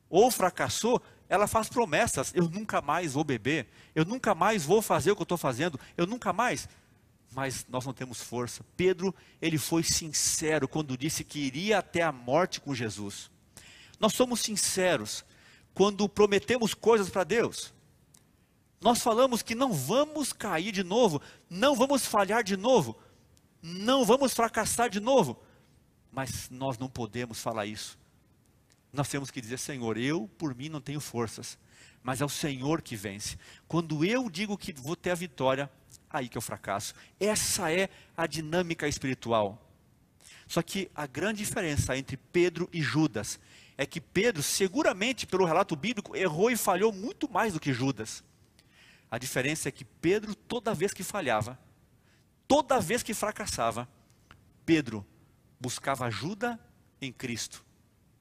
ou 0.09 0.31
fracassou, 0.31 1.01
ela 1.27 1.45
faz 1.45 1.69
promessas: 1.69 2.31
eu 2.33 2.49
nunca 2.49 2.81
mais 2.81 3.13
vou 3.13 3.23
beber, 3.23 3.67
eu 3.93 4.03
nunca 4.05 4.33
mais 4.33 4.65
vou 4.65 4.81
fazer 4.81 5.11
o 5.11 5.15
que 5.15 5.21
eu 5.21 5.23
estou 5.23 5.37
fazendo, 5.37 5.79
eu 5.95 6.07
nunca 6.07 6.33
mais. 6.33 6.67
Mas 7.31 7.67
nós 7.69 7.85
não 7.85 7.93
temos 7.93 8.21
força. 8.21 8.65
Pedro, 8.75 9.13
ele 9.39 9.59
foi 9.59 9.83
sincero 9.83 10.67
quando 10.67 10.97
disse 10.97 11.23
que 11.23 11.39
iria 11.39 11.77
até 11.77 12.01
a 12.01 12.11
morte 12.11 12.59
com 12.59 12.73
Jesus. 12.73 13.29
Nós 13.99 14.13
somos 14.13 14.39
sinceros 14.39 15.23
quando 15.75 16.09
prometemos 16.09 16.73
coisas 16.73 17.09
para 17.09 17.23
Deus. 17.23 17.71
Nós 18.81 19.01
falamos 19.01 19.41
que 19.41 19.55
não 19.55 19.73
vamos 19.73 20.31
cair 20.31 20.71
de 20.71 20.83
novo, 20.83 21.21
não 21.49 21.75
vamos 21.75 22.05
falhar 22.05 22.43
de 22.43 22.55
novo, 22.55 22.97
não 23.61 24.05
vamos 24.05 24.33
fracassar 24.33 24.89
de 24.89 24.99
novo. 24.99 25.41
Mas 26.11 26.49
nós 26.49 26.77
não 26.77 26.89
podemos 26.89 27.39
falar 27.41 27.65
isso 27.65 27.99
nós 28.91 29.07
temos 29.07 29.31
que 29.31 29.41
dizer: 29.41 29.59
Senhor, 29.59 29.97
eu 29.97 30.29
por 30.37 30.55
mim 30.55 30.69
não 30.69 30.81
tenho 30.81 30.99
forças, 30.99 31.57
mas 32.03 32.21
é 32.21 32.25
o 32.25 32.29
Senhor 32.29 32.81
que 32.81 32.95
vence. 32.95 33.37
Quando 33.67 34.03
eu 34.03 34.29
digo 34.29 34.57
que 34.57 34.73
vou 34.73 34.95
ter 34.95 35.11
a 35.11 35.15
vitória, 35.15 35.69
aí 36.09 36.27
que 36.27 36.37
eu 36.37 36.41
fracasso. 36.41 36.93
Essa 37.19 37.71
é 37.71 37.89
a 38.17 38.25
dinâmica 38.25 38.87
espiritual. 38.87 39.63
Só 40.47 40.61
que 40.63 40.89
a 40.95 41.05
grande 41.05 41.39
diferença 41.39 41.95
entre 41.95 42.17
Pedro 42.17 42.67
e 42.73 42.81
Judas 42.81 43.39
é 43.77 43.85
que 43.85 44.01
Pedro, 44.01 44.41
seguramente 44.41 45.27
pelo 45.27 45.45
relato 45.45 45.75
bíblico, 45.75 46.15
errou 46.15 46.49
e 46.49 46.57
falhou 46.57 46.91
muito 46.91 47.31
mais 47.31 47.53
do 47.53 47.59
que 47.59 47.71
Judas. 47.71 48.23
A 49.09 49.17
diferença 49.17 49.69
é 49.69 49.71
que 49.71 49.85
Pedro, 49.85 50.35
toda 50.35 50.73
vez 50.73 50.93
que 50.93 51.03
falhava, 51.03 51.59
toda 52.47 52.79
vez 52.79 53.03
que 53.03 53.13
fracassava, 53.13 53.87
Pedro 54.65 55.05
buscava 55.59 56.05
ajuda 56.05 56.59
em 57.01 57.11
Cristo 57.11 57.65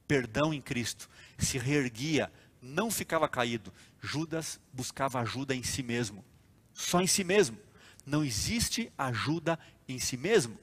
perdão 0.08 0.54
em 0.54 0.60
Cristo, 0.60 1.08
se 1.36 1.58
reerguia, 1.58 2.32
não 2.62 2.90
ficava 2.90 3.28
caído. 3.28 3.72
Judas 4.00 4.58
buscava 4.72 5.20
ajuda 5.20 5.54
em 5.54 5.62
si 5.62 5.82
mesmo, 5.82 6.24
só 6.72 7.02
em 7.02 7.06
si 7.06 7.22
mesmo. 7.22 7.58
Não 8.06 8.24
existe 8.24 8.90
ajuda 8.96 9.58
em 9.86 9.98
si 9.98 10.16
mesmo. 10.16 10.58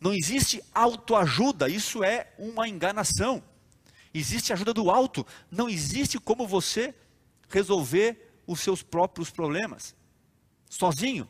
Não 0.00 0.14
existe 0.14 0.64
autoajuda, 0.74 1.68
isso 1.68 2.02
é 2.02 2.32
uma 2.38 2.66
enganação. 2.66 3.44
Existe 4.14 4.52
ajuda 4.52 4.72
do 4.72 4.90
alto. 4.90 5.24
Não 5.50 5.68
existe 5.68 6.18
como 6.18 6.46
você 6.48 6.94
resolver 7.50 8.31
os 8.46 8.60
seus 8.60 8.82
próprios 8.82 9.30
problemas 9.30 9.94
sozinho. 10.68 11.28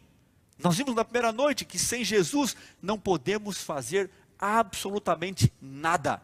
Nós 0.58 0.76
vimos 0.76 0.94
na 0.94 1.04
primeira 1.04 1.32
noite 1.32 1.64
que 1.64 1.78
sem 1.78 2.04
Jesus 2.04 2.56
não 2.80 2.98
podemos 2.98 3.62
fazer 3.62 4.10
absolutamente 4.38 5.52
nada. 5.60 6.22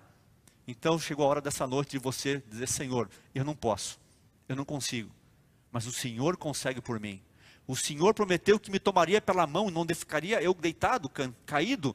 Então 0.66 0.99
chegou 0.99 1.25
a 1.25 1.28
hora 1.28 1.40
dessa 1.40 1.66
noite 1.66 1.92
de 1.92 1.99
você 1.99 2.42
dizer: 2.49 2.68
Senhor, 2.68 3.11
eu 3.35 3.45
não 3.45 3.57
posso, 3.57 3.99
eu 4.49 4.54
não 4.54 4.64
consigo, 4.64 5.11
mas 5.73 5.87
o 5.87 5.92
Senhor 5.92 6.37
consegue 6.37 6.80
por 6.80 7.00
mim. 7.00 7.21
O 7.66 7.76
Senhor 7.76 8.14
prometeu 8.14 8.59
que 8.59 8.71
me 8.71 8.78
tomaria 8.78 9.21
pela 9.21 9.47
mão, 9.47 9.71
não 9.71 9.87
ficaria 9.95 10.40
eu 10.42 10.54
deitado, 10.54 11.11
caído, 11.45 11.95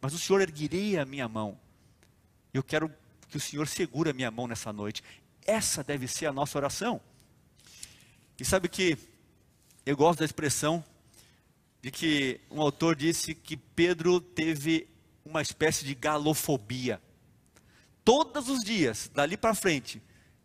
mas 0.00 0.14
o 0.14 0.18
Senhor 0.18 0.40
erguiria 0.40 1.02
a 1.02 1.06
minha 1.06 1.28
mão. 1.28 1.58
Eu 2.52 2.62
quero 2.62 2.92
que 3.28 3.36
o 3.36 3.40
Senhor 3.40 3.68
segure 3.68 4.10
a 4.10 4.14
minha 4.14 4.30
mão 4.30 4.46
nessa 4.46 4.72
noite. 4.72 5.02
Essa 5.44 5.84
deve 5.84 6.08
ser 6.08 6.26
a 6.26 6.32
nossa 6.32 6.58
oração. 6.58 7.00
E 8.38 8.44
sabe 8.44 8.68
que 8.68 8.98
eu 9.84 9.96
gosto 9.96 10.18
da 10.18 10.24
expressão 10.24 10.84
de 11.80 11.90
que 11.90 12.40
um 12.50 12.60
autor 12.60 12.94
disse 12.94 13.34
que 13.34 13.56
Pedro 13.56 14.20
teve 14.20 14.88
uma 15.24 15.40
espécie 15.40 15.84
de 15.84 15.94
galofobia. 15.94 17.00
Todos 18.04 18.48
os 18.48 18.62
dias, 18.62 19.10
dali 19.14 19.36
para 19.36 19.54
frente, 19.54 20.02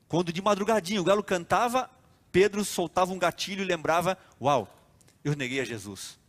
quando 0.07 0.31
de 0.31 0.41
madrugadinha 0.41 1.01
o 1.01 1.03
galo 1.03 1.23
cantava, 1.23 1.89
Pedro 2.31 2.63
soltava 2.63 3.11
um 3.11 3.19
gatilho 3.19 3.61
e 3.61 3.65
lembrava: 3.65 4.17
Uau, 4.39 4.73
eu 5.23 5.35
neguei 5.35 5.59
a 5.59 5.65
Jesus. 5.65 6.19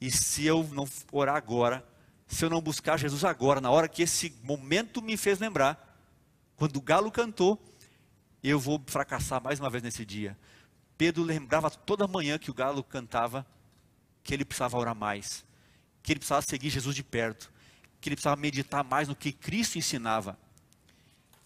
E 0.00 0.10
se 0.10 0.46
eu 0.46 0.62
não 0.72 0.88
orar 1.10 1.36
agora, 1.36 1.84
se 2.26 2.44
eu 2.44 2.50
não 2.50 2.60
buscar 2.60 2.96
Jesus 2.98 3.24
agora, 3.24 3.60
na 3.60 3.70
hora 3.70 3.88
que 3.88 4.02
esse 4.02 4.32
momento 4.42 5.02
me 5.02 5.16
fez 5.16 5.38
lembrar, 5.38 5.98
quando 6.56 6.76
o 6.76 6.82
galo 6.82 7.10
cantou, 7.10 7.60
eu 8.42 8.60
vou 8.60 8.82
fracassar 8.86 9.42
mais 9.42 9.58
uma 9.58 9.70
vez 9.70 9.82
nesse 9.82 10.04
dia. 10.04 10.38
Pedro 10.98 11.22
lembrava 11.22 11.70
toda 11.70 12.08
manhã 12.08 12.36
que 12.38 12.50
o 12.50 12.54
galo 12.54 12.82
cantava 12.82 13.46
que 14.24 14.34
ele 14.34 14.44
precisava 14.44 14.76
orar 14.76 14.96
mais, 14.96 15.44
que 16.02 16.12
ele 16.12 16.18
precisava 16.18 16.42
seguir 16.42 16.70
Jesus 16.70 16.94
de 16.94 17.04
perto, 17.04 17.52
que 18.00 18.08
ele 18.08 18.16
precisava 18.16 18.36
meditar 18.36 18.82
mais 18.82 19.06
no 19.06 19.14
que 19.14 19.32
Cristo 19.32 19.78
ensinava. 19.78 20.36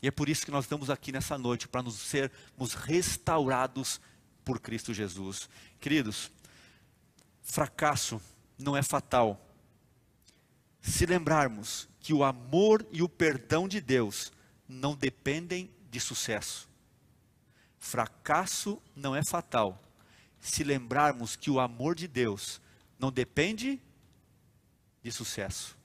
E 0.01 0.09
é 0.09 0.11
por 0.11 0.29
isso 0.29 0.45
que 0.45 0.51
nós 0.51 0.65
estamos 0.65 0.89
aqui 0.89 1.13
nessa 1.13 1.37
noite, 1.37 1.69
para 1.69 1.83
nos 1.83 1.95
sermos 1.97 2.73
restaurados 2.73 4.01
por 4.43 4.59
Cristo 4.59 4.93
Jesus. 4.95 5.49
Queridos, 5.79 6.33
fracasso 7.43 8.21
não 8.59 8.77
é 8.77 8.83
fatal. 8.83 9.55
Se 10.81 11.05
lembrarmos 11.05 11.89
que 12.01 12.13
o 12.13 12.25
amor 12.25 12.85
e 12.91 13.03
o 13.03 13.09
perdão 13.09 13.69
de 13.69 13.81
Deus 13.81 14.33
não 14.67 14.97
dependem 14.97 15.71
de 15.91 16.01
sucesso. 16.01 16.72
Fracasso 17.83 18.81
não 18.95 19.15
é 19.15 19.25
fatal. 19.25 19.83
Se 20.41 20.63
lembrarmos 20.63 21.35
que 21.35 21.51
o 21.51 21.59
amor 21.59 21.97
de 21.97 22.07
Deus 22.07 22.61
não 22.97 23.11
depende 23.11 23.81
de 25.03 25.11
sucesso. 25.11 25.77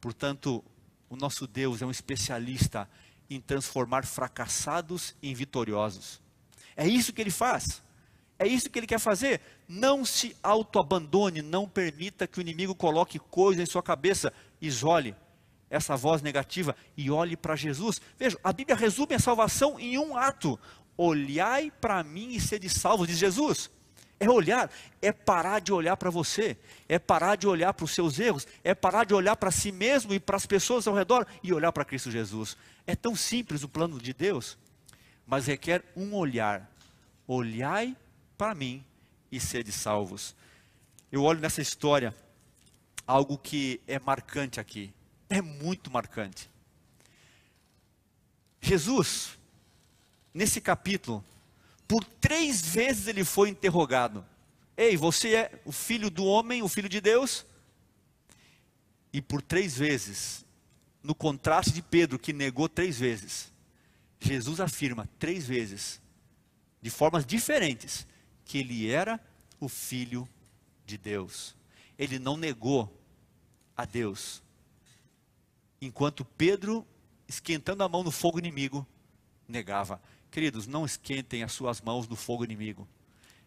Portanto, 0.00 0.64
o 1.10 1.14
nosso 1.14 1.46
Deus 1.46 1.82
é 1.82 1.86
um 1.86 1.90
especialista 1.90 2.88
em 3.28 3.38
transformar 3.38 4.06
fracassados 4.06 5.14
em 5.22 5.34
vitoriosos. 5.34 6.22
É 6.74 6.88
isso 6.88 7.12
que 7.12 7.20
ele 7.20 7.30
faz. 7.30 7.82
É 8.38 8.48
isso 8.48 8.70
que 8.70 8.78
ele 8.78 8.86
quer 8.86 8.98
fazer. 8.98 9.42
Não 9.68 10.06
se 10.06 10.34
autoabandone, 10.42 11.42
não 11.42 11.68
permita 11.68 12.26
que 12.26 12.38
o 12.38 12.40
inimigo 12.40 12.74
coloque 12.74 13.18
coisa 13.18 13.62
em 13.62 13.66
sua 13.66 13.82
cabeça. 13.82 14.32
Isole 14.58 15.14
essa 15.68 15.96
voz 15.96 16.22
negativa 16.22 16.74
e 16.96 17.10
olhe 17.10 17.36
para 17.36 17.56
Jesus. 17.56 18.00
Veja, 18.18 18.38
a 18.42 18.52
Bíblia 18.52 18.76
resume 18.76 19.14
a 19.14 19.18
salvação 19.18 19.78
em 19.78 19.98
um 19.98 20.16
ato: 20.16 20.58
olhai 20.96 21.70
para 21.70 22.02
mim 22.02 22.32
e 22.32 22.40
sede 22.40 22.68
salvos, 22.68 23.08
diz 23.08 23.18
Jesus. 23.18 23.70
É 24.20 24.30
olhar, 24.30 24.70
é 25.02 25.12
parar 25.12 25.60
de 25.60 25.72
olhar 25.72 25.96
para 25.96 26.08
você, 26.08 26.56
é 26.88 26.98
parar 26.98 27.36
de 27.36 27.46
olhar 27.46 27.74
para 27.74 27.84
os 27.84 27.90
seus 27.90 28.18
erros, 28.18 28.46
é 28.62 28.74
parar 28.74 29.04
de 29.04 29.12
olhar 29.12 29.36
para 29.36 29.50
si 29.50 29.72
mesmo 29.72 30.14
e 30.14 30.20
para 30.20 30.36
as 30.36 30.46
pessoas 30.46 30.86
ao 30.86 30.94
redor 30.94 31.26
e 31.42 31.52
olhar 31.52 31.72
para 31.72 31.84
Cristo 31.84 32.10
Jesus. 32.10 32.56
É 32.86 32.94
tão 32.94 33.16
simples 33.16 33.62
o 33.62 33.68
plano 33.68 33.98
de 34.00 34.14
Deus, 34.14 34.56
mas 35.26 35.46
requer 35.46 35.84
um 35.96 36.14
olhar. 36.14 36.70
Olhai 37.26 37.96
para 38.38 38.54
mim 38.54 38.84
e 39.30 39.40
sede 39.40 39.72
salvos. 39.72 40.34
Eu 41.10 41.22
olho 41.22 41.40
nessa 41.40 41.60
história 41.60 42.14
algo 43.06 43.36
que 43.36 43.80
é 43.86 43.98
marcante 43.98 44.60
aqui, 44.60 44.92
é 45.28 45.42
muito 45.42 45.90
marcante. 45.90 46.48
Jesus, 48.60 49.38
nesse 50.34 50.60
capítulo, 50.60 51.24
por 51.86 52.04
três 52.04 52.60
vezes 52.60 53.06
ele 53.06 53.24
foi 53.24 53.48
interrogado. 53.48 54.26
Ei, 54.76 54.96
você 54.96 55.34
é 55.34 55.62
o 55.64 55.70
filho 55.70 56.10
do 56.10 56.24
homem, 56.24 56.60
o 56.60 56.68
filho 56.68 56.88
de 56.88 57.00
Deus? 57.00 57.46
E 59.12 59.22
por 59.22 59.40
três 59.40 59.76
vezes, 59.78 60.44
no 61.00 61.14
contraste 61.14 61.70
de 61.72 61.80
Pedro, 61.80 62.18
que 62.18 62.32
negou 62.32 62.68
três 62.68 62.98
vezes, 62.98 63.52
Jesus 64.18 64.58
afirma 64.58 65.08
três 65.18 65.46
vezes, 65.46 66.00
de 66.82 66.90
formas 66.90 67.24
diferentes, 67.24 68.06
que 68.44 68.58
ele 68.58 68.90
era 68.90 69.20
o 69.60 69.68
filho 69.68 70.28
de 70.84 70.98
Deus. 70.98 71.54
Ele 71.96 72.18
não 72.18 72.36
negou 72.36 72.92
a 73.76 73.84
Deus. 73.84 74.42
Enquanto 75.80 76.24
Pedro, 76.24 76.86
esquentando 77.28 77.84
a 77.84 77.88
mão 77.88 78.02
no 78.02 78.10
fogo 78.10 78.38
inimigo, 78.38 78.86
negava. 79.46 80.00
Queridos, 80.34 80.66
não 80.66 80.84
esquentem 80.84 81.44
as 81.44 81.52
suas 81.52 81.80
mãos 81.80 82.08
no 82.08 82.16
fogo 82.16 82.42
inimigo. 82.42 82.88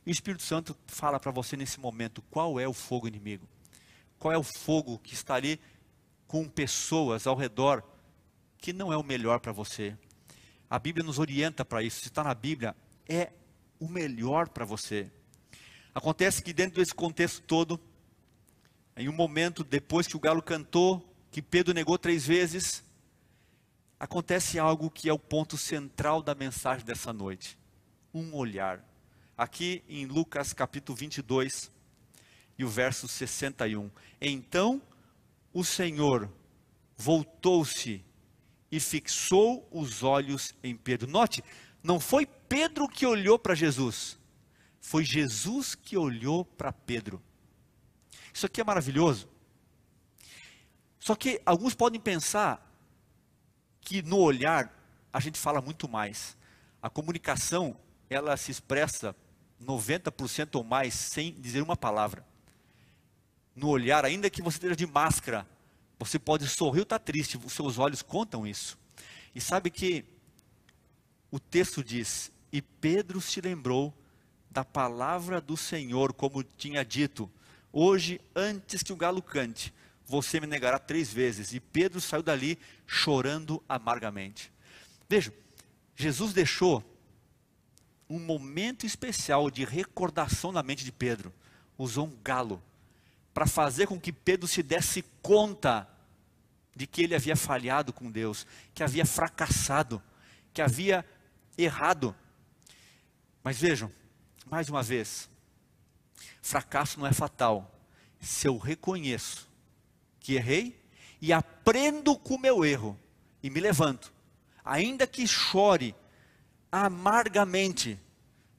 E 0.05 0.09
o 0.09 0.11
Espírito 0.13 0.41
Santo 0.41 0.73
fala 0.87 1.19
para 1.19 1.33
você 1.33 1.57
nesse 1.57 1.81
momento 1.81 2.21
qual 2.31 2.57
é 2.57 2.65
o 2.65 2.71
fogo 2.71 3.09
inimigo. 3.09 3.45
Qual 4.17 4.33
é 4.33 4.37
o 4.37 4.41
fogo 4.41 4.97
que 4.99 5.13
está 5.13 5.35
ali 5.35 5.59
com 6.25 6.47
pessoas 6.47 7.27
ao 7.27 7.35
redor 7.35 7.83
que 8.57 8.71
não 8.71 8.93
é 8.93 8.95
o 8.95 9.03
melhor 9.03 9.41
para 9.41 9.51
você. 9.51 9.97
A 10.69 10.79
Bíblia 10.79 11.05
nos 11.05 11.19
orienta 11.19 11.65
para 11.65 11.83
isso. 11.83 11.99
Se 11.99 12.07
está 12.07 12.23
na 12.23 12.33
Bíblia, 12.33 12.73
é 13.05 13.33
o 13.81 13.89
melhor 13.89 14.47
para 14.47 14.63
você. 14.63 15.11
Acontece 15.93 16.41
que 16.41 16.53
dentro 16.53 16.79
desse 16.79 16.95
contexto 16.95 17.41
todo, 17.41 17.77
em 18.95 19.09
um 19.09 19.13
momento 19.13 19.61
depois 19.61 20.07
que 20.07 20.15
o 20.15 20.21
galo 20.21 20.41
cantou, 20.41 21.05
que 21.31 21.41
Pedro 21.41 21.73
negou 21.73 21.97
três 21.97 22.25
vezes, 22.25 22.81
acontece 23.99 24.59
algo 24.59 24.91
que 24.91 25.09
é 25.09 25.13
o 25.13 25.19
ponto 25.19 25.57
central 25.57 26.21
da 26.21 26.35
mensagem 26.35 26.85
dessa 26.85 27.11
noite: 27.11 27.57
um 28.13 28.35
olhar. 28.35 28.83
Aqui 29.37 29.83
em 29.87 30.05
Lucas 30.05 30.51
capítulo 30.51 30.97
22 30.97 31.71
e 32.57 32.65
o 32.65 32.69
verso 32.69 33.07
61. 33.07 33.91
Então 34.19 34.81
o 35.53 35.63
Senhor 35.63 36.31
voltou-se 36.97 38.03
e 38.71 38.79
fixou 38.79 39.67
os 39.71 40.03
olhos 40.03 40.53
em 40.63 40.75
Pedro. 40.75 41.07
Note, 41.07 41.43
não 41.83 41.99
foi 41.99 42.25
Pedro 42.25 42.87
que 42.87 43.05
olhou 43.05 43.37
para 43.37 43.53
Jesus, 43.53 44.19
foi 44.81 45.03
Jesus 45.03 45.75
que 45.75 45.95
olhou 45.95 46.43
para 46.43 46.73
Pedro. 46.73 47.21
Isso 48.33 48.45
aqui 48.45 48.59
é 48.59 48.63
maravilhoso. 48.63 49.29
Só 50.99 51.15
que 51.15 51.41
alguns 51.45 51.73
podem 51.73 51.99
pensar 51.99 52.66
que 53.87 54.01
no 54.01 54.17
olhar 54.17 54.69
a 55.13 55.19
gente 55.21 55.39
fala 55.39 55.61
muito 55.61 55.87
mais. 55.87 56.35
A 56.81 56.89
comunicação, 56.89 57.73
ela 58.09 58.35
se 58.35 58.51
expressa 58.51 59.15
90% 59.63 60.55
ou 60.55 60.63
mais 60.63 60.93
sem 60.93 61.31
dizer 61.31 61.61
uma 61.61 61.77
palavra. 61.77 62.27
No 63.55 63.69
olhar, 63.69 64.03
ainda 64.03 64.29
que 64.29 64.41
você 64.41 64.57
esteja 64.57 64.75
de 64.75 64.85
máscara, 64.85 65.47
você 65.97 66.19
pode 66.19 66.45
sorrir 66.49 66.79
ou 66.79 66.83
estar 66.83 66.99
tá 66.99 67.05
triste, 67.05 67.37
os 67.37 67.53
seus 67.53 67.77
olhos 67.77 68.01
contam 68.01 68.45
isso. 68.45 68.77
E 69.33 69.39
sabe 69.39 69.69
que 69.69 70.03
o 71.31 71.39
texto 71.39 71.81
diz: 71.81 72.29
E 72.51 72.61
Pedro 72.61 73.21
se 73.21 73.39
lembrou 73.39 73.93
da 74.51 74.65
palavra 74.65 75.39
do 75.39 75.55
Senhor, 75.55 76.11
como 76.11 76.43
tinha 76.43 76.83
dito: 76.83 77.31
Hoje, 77.71 78.19
antes 78.35 78.83
que 78.83 78.91
o 78.91 78.97
galo 78.97 79.21
cante, 79.21 79.73
você 80.07 80.39
me 80.39 80.47
negará 80.47 80.79
três 80.79 81.11
vezes. 81.11 81.53
E 81.53 81.59
Pedro 81.59 81.99
saiu 81.99 82.23
dali 82.23 82.57
chorando 82.85 83.61
amargamente. 83.67 84.51
Veja, 85.07 85.33
Jesus 85.95 86.33
deixou 86.33 86.83
um 88.09 88.19
momento 88.19 88.85
especial 88.85 89.51
de 89.51 89.65
recordação 89.65 90.51
na 90.51 90.63
mente 90.63 90.85
de 90.85 90.91
Pedro. 90.91 91.33
Usou 91.77 92.07
um 92.07 92.17
galo 92.23 92.63
para 93.33 93.45
fazer 93.45 93.85
com 93.85 93.99
que 93.99 94.13
Pedro 94.13 94.47
se 94.47 94.63
desse 94.63 95.03
conta 95.21 95.87
de 96.75 96.87
que 96.87 97.03
ele 97.03 97.15
havia 97.15 97.35
falhado 97.35 97.91
com 97.91 98.09
Deus, 98.09 98.47
que 98.73 98.83
havia 98.83 99.05
fracassado, 99.05 100.01
que 100.53 100.61
havia 100.61 101.05
errado. 101.57 102.15
Mas 103.43 103.59
vejam, 103.59 103.91
mais 104.45 104.69
uma 104.69 104.81
vez, 104.81 105.29
fracasso 106.41 106.99
não 106.99 107.07
é 107.07 107.11
fatal 107.11 107.73
se 108.19 108.47
eu 108.47 108.57
reconheço 108.57 109.47
que 110.27 110.35
errei 110.35 110.77
e 111.21 111.31
aprendo 111.31 112.17
com 112.17 112.35
o 112.35 112.39
meu 112.39 112.65
erro 112.65 112.99
e 113.41 113.49
me 113.49 113.61
levanto. 113.61 114.11
ainda 114.65 115.07
que 115.07 115.25
chore 115.25 115.95
amargamente. 116.69 117.97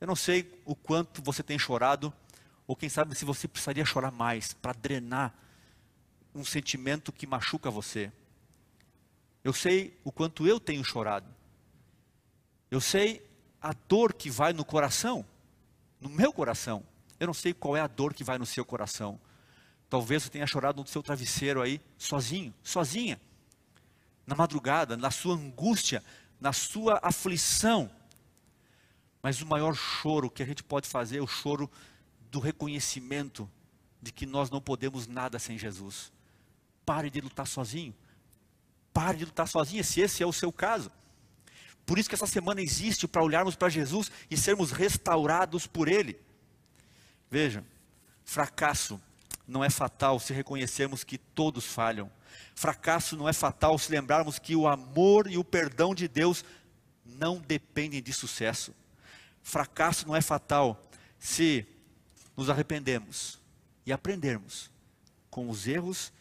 Eu 0.00 0.06
não 0.06 0.16
sei 0.16 0.50
o 0.64 0.74
quanto 0.74 1.20
você 1.20 1.42
tem 1.42 1.58
chorado, 1.58 2.10
ou 2.66 2.74
quem 2.74 2.88
sabe 2.88 3.14
se 3.14 3.26
você 3.26 3.46
precisaria 3.46 3.84
chorar 3.84 4.10
mais 4.10 4.54
para 4.54 4.72
drenar 4.72 5.34
um 6.34 6.42
sentimento 6.42 7.12
que 7.12 7.26
machuca 7.26 7.70
você. 7.70 8.10
Eu 9.44 9.52
sei 9.52 9.94
o 10.02 10.10
quanto 10.10 10.46
eu 10.46 10.58
tenho 10.58 10.82
chorado. 10.82 11.28
Eu 12.70 12.80
sei 12.80 13.22
a 13.60 13.74
dor 13.74 14.14
que 14.14 14.30
vai 14.30 14.54
no 14.54 14.64
coração, 14.64 15.22
no 16.00 16.08
meu 16.08 16.32
coração. 16.32 16.82
Eu 17.20 17.26
não 17.26 17.34
sei 17.34 17.52
qual 17.52 17.76
é 17.76 17.80
a 17.82 17.86
dor 17.86 18.14
que 18.14 18.24
vai 18.24 18.38
no 18.38 18.46
seu 18.46 18.64
coração. 18.64 19.20
Talvez 19.88 20.22
você 20.22 20.30
tenha 20.30 20.46
chorado 20.46 20.82
no 20.82 20.86
seu 20.86 21.02
travesseiro 21.02 21.62
aí, 21.62 21.80
sozinho, 21.96 22.54
sozinha. 22.62 23.20
Na 24.26 24.34
madrugada, 24.34 24.96
na 24.96 25.10
sua 25.10 25.34
angústia, 25.34 26.04
na 26.38 26.52
sua 26.52 27.00
aflição. 27.02 27.90
Mas 29.22 29.40
o 29.40 29.46
maior 29.46 29.74
choro 29.74 30.30
que 30.30 30.42
a 30.42 30.46
gente 30.46 30.62
pode 30.62 30.86
fazer 30.86 31.18
é 31.18 31.22
o 31.22 31.26
choro 31.26 31.70
do 32.30 32.38
reconhecimento 32.38 33.50
de 34.00 34.12
que 34.12 34.26
nós 34.26 34.50
não 34.50 34.60
podemos 34.60 35.06
nada 35.06 35.38
sem 35.38 35.56
Jesus. 35.56 36.12
Pare 36.84 37.08
de 37.08 37.20
lutar 37.20 37.46
sozinho. 37.46 37.94
Pare 38.92 39.18
de 39.18 39.24
lutar 39.24 39.48
sozinho, 39.48 39.82
se 39.82 40.00
esse 40.00 40.22
é 40.22 40.26
o 40.26 40.32
seu 40.32 40.52
caso. 40.52 40.90
Por 41.86 41.98
isso 41.98 42.08
que 42.08 42.14
essa 42.14 42.26
semana 42.26 42.60
existe 42.60 43.08
para 43.08 43.24
olharmos 43.24 43.56
para 43.56 43.70
Jesus 43.70 44.12
e 44.30 44.36
sermos 44.36 44.70
restaurados 44.70 45.66
por 45.66 45.88
Ele. 45.88 46.20
Veja, 47.30 47.64
fracasso 48.24 49.00
não 49.48 49.64
é 49.64 49.70
fatal 49.70 50.20
se 50.20 50.34
reconhecermos 50.34 51.02
que 51.02 51.16
todos 51.16 51.64
falham. 51.64 52.10
Fracasso 52.54 53.16
não 53.16 53.26
é 53.26 53.32
fatal 53.32 53.78
se 53.78 53.90
lembrarmos 53.90 54.38
que 54.38 54.54
o 54.54 54.68
amor 54.68 55.28
e 55.30 55.38
o 55.38 55.44
perdão 55.44 55.94
de 55.94 56.06
Deus 56.06 56.44
não 57.04 57.38
dependem 57.38 58.02
de 58.02 58.12
sucesso. 58.12 58.74
Fracasso 59.42 60.06
não 60.06 60.14
é 60.14 60.20
fatal 60.20 60.88
se 61.18 61.66
nos 62.36 62.50
arrependemos 62.50 63.40
e 63.86 63.92
aprendermos 63.92 64.70
com 65.30 65.48
os 65.48 65.66
erros 65.66 66.12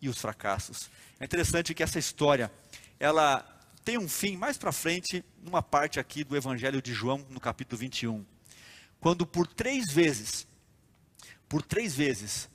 e 0.00 0.08
os 0.08 0.18
fracassos. 0.18 0.90
É 1.20 1.24
interessante 1.24 1.72
que 1.72 1.82
essa 1.82 2.00
história, 2.00 2.50
ela 2.98 3.48
tem 3.84 3.96
um 3.96 4.08
fim 4.08 4.36
mais 4.36 4.58
para 4.58 4.72
frente, 4.72 5.24
numa 5.40 5.62
parte 5.62 6.00
aqui 6.00 6.24
do 6.24 6.36
Evangelho 6.36 6.82
de 6.82 6.92
João, 6.92 7.24
no 7.30 7.38
capítulo 7.38 7.78
21. 7.78 8.24
Quando 8.98 9.24
por 9.24 9.46
três 9.46 9.90
vezes, 9.90 10.46
por 11.48 11.62
três 11.62 11.94
vezes, 11.94 12.48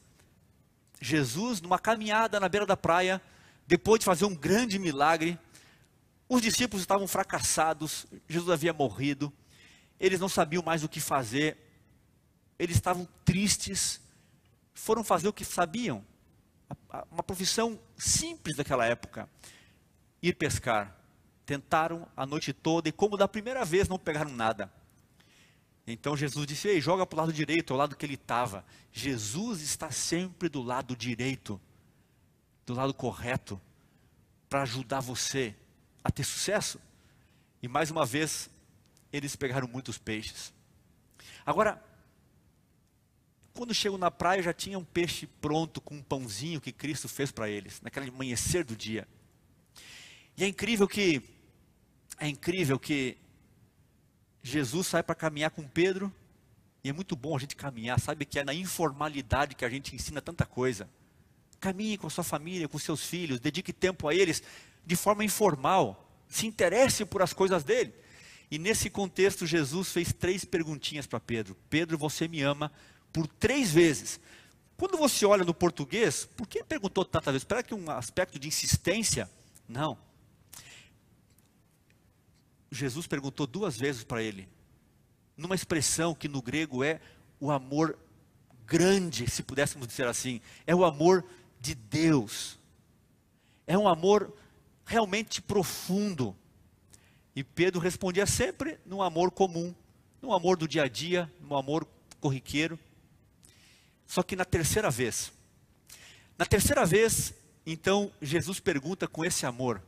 Jesus, 0.99 1.61
numa 1.61 1.79
caminhada 1.79 2.39
na 2.39 2.49
beira 2.49 2.65
da 2.65 2.77
praia, 2.77 3.21
depois 3.65 3.99
de 3.99 4.05
fazer 4.05 4.25
um 4.25 4.35
grande 4.35 4.79
milagre, 4.79 5.37
os 6.29 6.41
discípulos 6.41 6.81
estavam 6.81 7.07
fracassados, 7.07 8.05
Jesus 8.27 8.49
havia 8.49 8.73
morrido, 8.73 9.31
eles 9.99 10.19
não 10.19 10.29
sabiam 10.29 10.63
mais 10.63 10.83
o 10.83 10.89
que 10.89 10.99
fazer, 10.99 11.57
eles 12.59 12.75
estavam 12.75 13.07
tristes, 13.23 14.01
foram 14.73 15.03
fazer 15.03 15.27
o 15.27 15.33
que 15.33 15.45
sabiam, 15.45 16.03
uma 17.11 17.23
profissão 17.23 17.79
simples 17.97 18.55
daquela 18.55 18.85
época, 18.85 19.29
ir 20.21 20.33
pescar. 20.33 20.95
Tentaram 21.45 22.05
a 22.15 22.25
noite 22.25 22.51
toda 22.51 22.89
e, 22.89 22.91
como 22.91 23.15
da 23.15 23.27
primeira 23.27 23.63
vez, 23.63 23.87
não 23.87 23.97
pegaram 23.97 24.29
nada. 24.29 24.71
Então 25.87 26.17
Jesus 26.17 26.45
disse: 26.45 26.67
Ei, 26.67 26.81
joga 26.81 27.05
para 27.05 27.15
o 27.15 27.19
lado 27.21 27.33
direito, 27.33 27.71
ao 27.71 27.79
lado 27.79 27.95
que 27.95 28.05
ele 28.05 28.15
estava. 28.15 28.65
Jesus 28.91 29.61
está 29.61 29.89
sempre 29.89 30.49
do 30.49 30.61
lado 30.61 30.95
direito, 30.97 31.59
do 32.65 32.73
lado 32.73 32.93
correto, 32.93 33.59
para 34.49 34.63
ajudar 34.63 34.99
você 34.99 35.55
a 36.03 36.11
ter 36.11 36.25
sucesso. 36.25 36.79
E 37.63 37.69
mais 37.69 37.89
uma 37.89 38.05
vez, 38.05 38.49
eles 39.13 39.35
pegaram 39.35 39.67
muitos 39.67 39.97
peixes. 39.97 40.53
Agora, 41.45 41.81
quando 43.53 43.73
chegam 43.73 43.97
na 43.97 44.11
praia, 44.11 44.43
já 44.43 44.53
tinha 44.53 44.77
um 44.77 44.83
peixe 44.83 45.25
pronto 45.25 45.79
com 45.79 45.95
um 45.95 46.03
pãozinho 46.03 46.59
que 46.59 46.71
Cristo 46.73 47.07
fez 47.07 47.31
para 47.31 47.49
eles, 47.49 47.81
naquele 47.81 48.09
amanhecer 48.09 48.65
do 48.65 48.75
dia. 48.75 49.07
E 50.35 50.43
é 50.43 50.47
incrível 50.47 50.87
que, 50.87 51.23
é 52.19 52.27
incrível 52.27 52.77
que 52.77 53.17
Jesus 54.43 54.87
sai 54.87 55.03
para 55.03 55.15
caminhar 55.15 55.51
com 55.51 55.67
Pedro, 55.67 56.13
e 56.83 56.89
é 56.89 56.93
muito 56.93 57.15
bom 57.15 57.35
a 57.35 57.39
gente 57.39 57.55
caminhar, 57.55 57.99
sabe 57.99 58.25
que 58.25 58.39
é 58.39 58.43
na 58.43 58.53
informalidade 58.53 59.55
que 59.55 59.65
a 59.65 59.69
gente 59.69 59.95
ensina 59.95 60.21
tanta 60.21 60.45
coisa. 60.45 60.89
Caminhe 61.59 61.97
com 61.97 62.07
a 62.07 62.09
sua 62.09 62.23
família, 62.23 62.67
com 62.67 62.77
seus 62.77 63.03
filhos, 63.03 63.39
dedique 63.39 63.73
tempo 63.73 64.07
a 64.07 64.15
eles 64.15 64.41
de 64.85 64.95
forma 64.95 65.23
informal, 65.23 66.09
se 66.29 66.45
interesse 66.47 67.03
por 67.03 67.21
as 67.21 67.33
coisas 67.33 67.63
dele. 67.63 67.93
E 68.49 68.57
nesse 68.57 68.89
contexto, 68.89 69.45
Jesus 69.45 69.91
fez 69.91 70.13
três 70.13 70.45
perguntinhas 70.45 71.05
para 71.05 71.19
Pedro: 71.19 71.57
Pedro, 71.69 71.97
você 71.97 72.27
me 72.27 72.41
ama 72.41 72.71
por 73.11 73.27
três 73.27 73.71
vezes. 73.71 74.19
Quando 74.77 74.97
você 74.97 75.25
olha 75.25 75.43
no 75.43 75.53
português, 75.53 76.29
por 76.37 76.47
que 76.47 76.63
perguntou 76.63 77.03
tantas 77.03 77.33
vezes? 77.33 77.41
Espera 77.41 77.63
que 77.63 77.73
um 77.73 77.89
aspecto 77.89 78.39
de 78.39 78.47
insistência? 78.47 79.29
Não. 79.67 79.97
Jesus 82.71 83.07
perguntou 83.07 83.47
duas 83.47 83.77
vezes 83.77 84.03
para 84.03 84.21
ele, 84.21 84.47
numa 85.35 85.55
expressão 85.55 86.13
que 86.13 86.27
no 86.27 86.41
grego 86.41 86.83
é 86.83 86.99
o 87.39 87.51
amor 87.51 87.97
grande, 88.65 89.29
se 89.29 89.41
pudéssemos 89.43 89.87
dizer 89.87 90.07
assim, 90.07 90.41
é 90.65 90.75
o 90.75 90.83
amor 90.83 91.23
de 91.59 91.73
Deus. 91.73 92.59
É 93.65 93.77
um 93.77 93.87
amor 93.87 94.33
realmente 94.85 95.41
profundo. 95.41 96.35
E 97.35 97.43
Pedro 97.43 97.79
respondia 97.79 98.25
sempre 98.25 98.79
num 98.85 99.01
amor 99.01 99.31
comum, 99.31 99.73
num 100.21 100.33
amor 100.33 100.57
do 100.57 100.67
dia 100.67 100.83
a 100.83 100.87
dia, 100.87 101.31
num 101.39 101.55
amor 101.55 101.87
corriqueiro. 102.19 102.79
Só 104.05 104.23
que 104.23 104.35
na 104.35 104.45
terceira 104.45 104.89
vez, 104.89 105.31
na 106.37 106.45
terceira 106.45 106.85
vez, 106.85 107.33
então 107.65 108.11
Jesus 108.21 108.59
pergunta 108.59 109.07
com 109.07 109.23
esse 109.23 109.45
amor, 109.45 109.81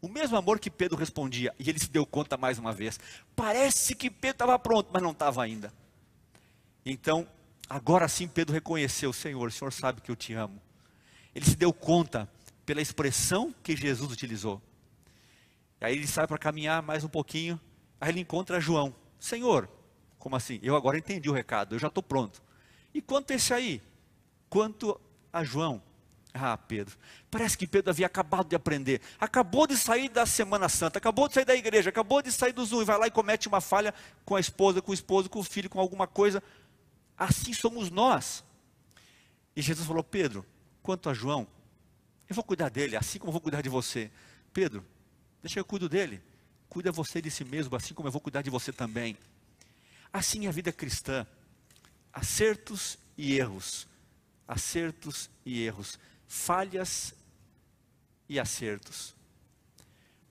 o 0.00 0.08
mesmo 0.08 0.36
amor 0.36 0.58
que 0.58 0.70
Pedro 0.70 0.96
respondia, 0.96 1.54
e 1.58 1.68
ele 1.68 1.78
se 1.78 1.90
deu 1.90 2.04
conta 2.06 2.36
mais 2.36 2.58
uma 2.58 2.72
vez. 2.72 3.00
Parece 3.34 3.94
que 3.94 4.10
Pedro 4.10 4.34
estava 4.34 4.58
pronto, 4.58 4.90
mas 4.92 5.02
não 5.02 5.12
estava 5.12 5.42
ainda. 5.42 5.72
Então, 6.84 7.26
agora 7.68 8.06
sim 8.08 8.28
Pedro 8.28 8.54
reconheceu: 8.54 9.12
Senhor, 9.12 9.48
o 9.48 9.50
Senhor 9.50 9.72
sabe 9.72 10.00
que 10.00 10.10
eu 10.10 10.16
te 10.16 10.32
amo. 10.34 10.60
Ele 11.34 11.44
se 11.44 11.56
deu 11.56 11.72
conta 11.72 12.28
pela 12.64 12.80
expressão 12.80 13.54
que 13.62 13.76
Jesus 13.76 14.12
utilizou. 14.12 14.60
Aí 15.80 15.94
ele 15.94 16.06
sai 16.06 16.26
para 16.26 16.38
caminhar 16.38 16.82
mais 16.82 17.04
um 17.04 17.08
pouquinho, 17.08 17.60
aí 18.00 18.10
ele 18.10 18.20
encontra 18.20 18.60
João. 18.60 18.94
Senhor, 19.18 19.68
como 20.18 20.36
assim? 20.36 20.58
Eu 20.62 20.74
agora 20.74 20.98
entendi 20.98 21.28
o 21.28 21.32
recado, 21.32 21.74
eu 21.74 21.78
já 21.78 21.88
estou 21.88 22.02
pronto. 22.02 22.42
E 22.94 23.02
quanto 23.02 23.32
a 23.32 23.36
esse 23.36 23.52
aí? 23.52 23.82
Quanto 24.48 24.98
a 25.32 25.44
João? 25.44 25.82
Ah, 26.38 26.56
Pedro. 26.56 26.96
Parece 27.30 27.56
que 27.56 27.66
Pedro 27.66 27.90
havia 27.90 28.06
acabado 28.06 28.48
de 28.48 28.56
aprender. 28.56 29.00
Acabou 29.18 29.66
de 29.66 29.76
sair 29.76 30.08
da 30.08 30.24
Semana 30.24 30.68
Santa, 30.68 30.98
acabou 30.98 31.28
de 31.28 31.34
sair 31.34 31.44
da 31.44 31.54
igreja, 31.54 31.90
acabou 31.90 32.22
de 32.22 32.30
sair 32.32 32.52
do 32.52 32.64
Zoom 32.64 32.82
e 32.82 32.84
vai 32.84 32.98
lá 32.98 33.06
e 33.06 33.10
comete 33.10 33.48
uma 33.48 33.60
falha 33.60 33.94
com 34.24 34.36
a 34.36 34.40
esposa, 34.40 34.80
com 34.80 34.90
o 34.90 34.94
esposo, 34.94 35.28
com 35.28 35.40
o 35.40 35.44
filho, 35.44 35.68
com 35.68 35.80
alguma 35.80 36.06
coisa. 36.06 36.42
Assim 37.16 37.52
somos 37.52 37.90
nós. 37.90 38.44
E 39.54 39.62
Jesus 39.62 39.86
falou: 39.86 40.04
Pedro, 40.04 40.44
quanto 40.82 41.08
a 41.08 41.14
João, 41.14 41.46
eu 42.28 42.34
vou 42.34 42.44
cuidar 42.44 42.68
dele, 42.68 42.96
assim 42.96 43.18
como 43.18 43.30
eu 43.30 43.32
vou 43.32 43.40
cuidar 43.40 43.62
de 43.62 43.68
você. 43.68 44.10
Pedro, 44.52 44.84
deixa 45.42 45.58
eu 45.60 45.64
cuido 45.64 45.88
dele. 45.88 46.22
Cuida 46.68 46.92
você 46.92 47.22
de 47.22 47.30
si 47.30 47.44
mesmo, 47.44 47.74
assim 47.76 47.94
como 47.94 48.08
eu 48.08 48.12
vou 48.12 48.20
cuidar 48.20 48.42
de 48.42 48.50
você 48.50 48.72
também. 48.72 49.16
Assim 50.12 50.46
é 50.46 50.48
a 50.48 50.52
vida 50.52 50.72
cristã. 50.72 51.26
Acertos 52.12 52.98
e 53.16 53.38
erros. 53.38 53.86
Acertos 54.46 55.30
e 55.44 55.62
erros 55.62 55.98
falhas 56.26 57.14
e 58.28 58.38
acertos. 58.38 59.14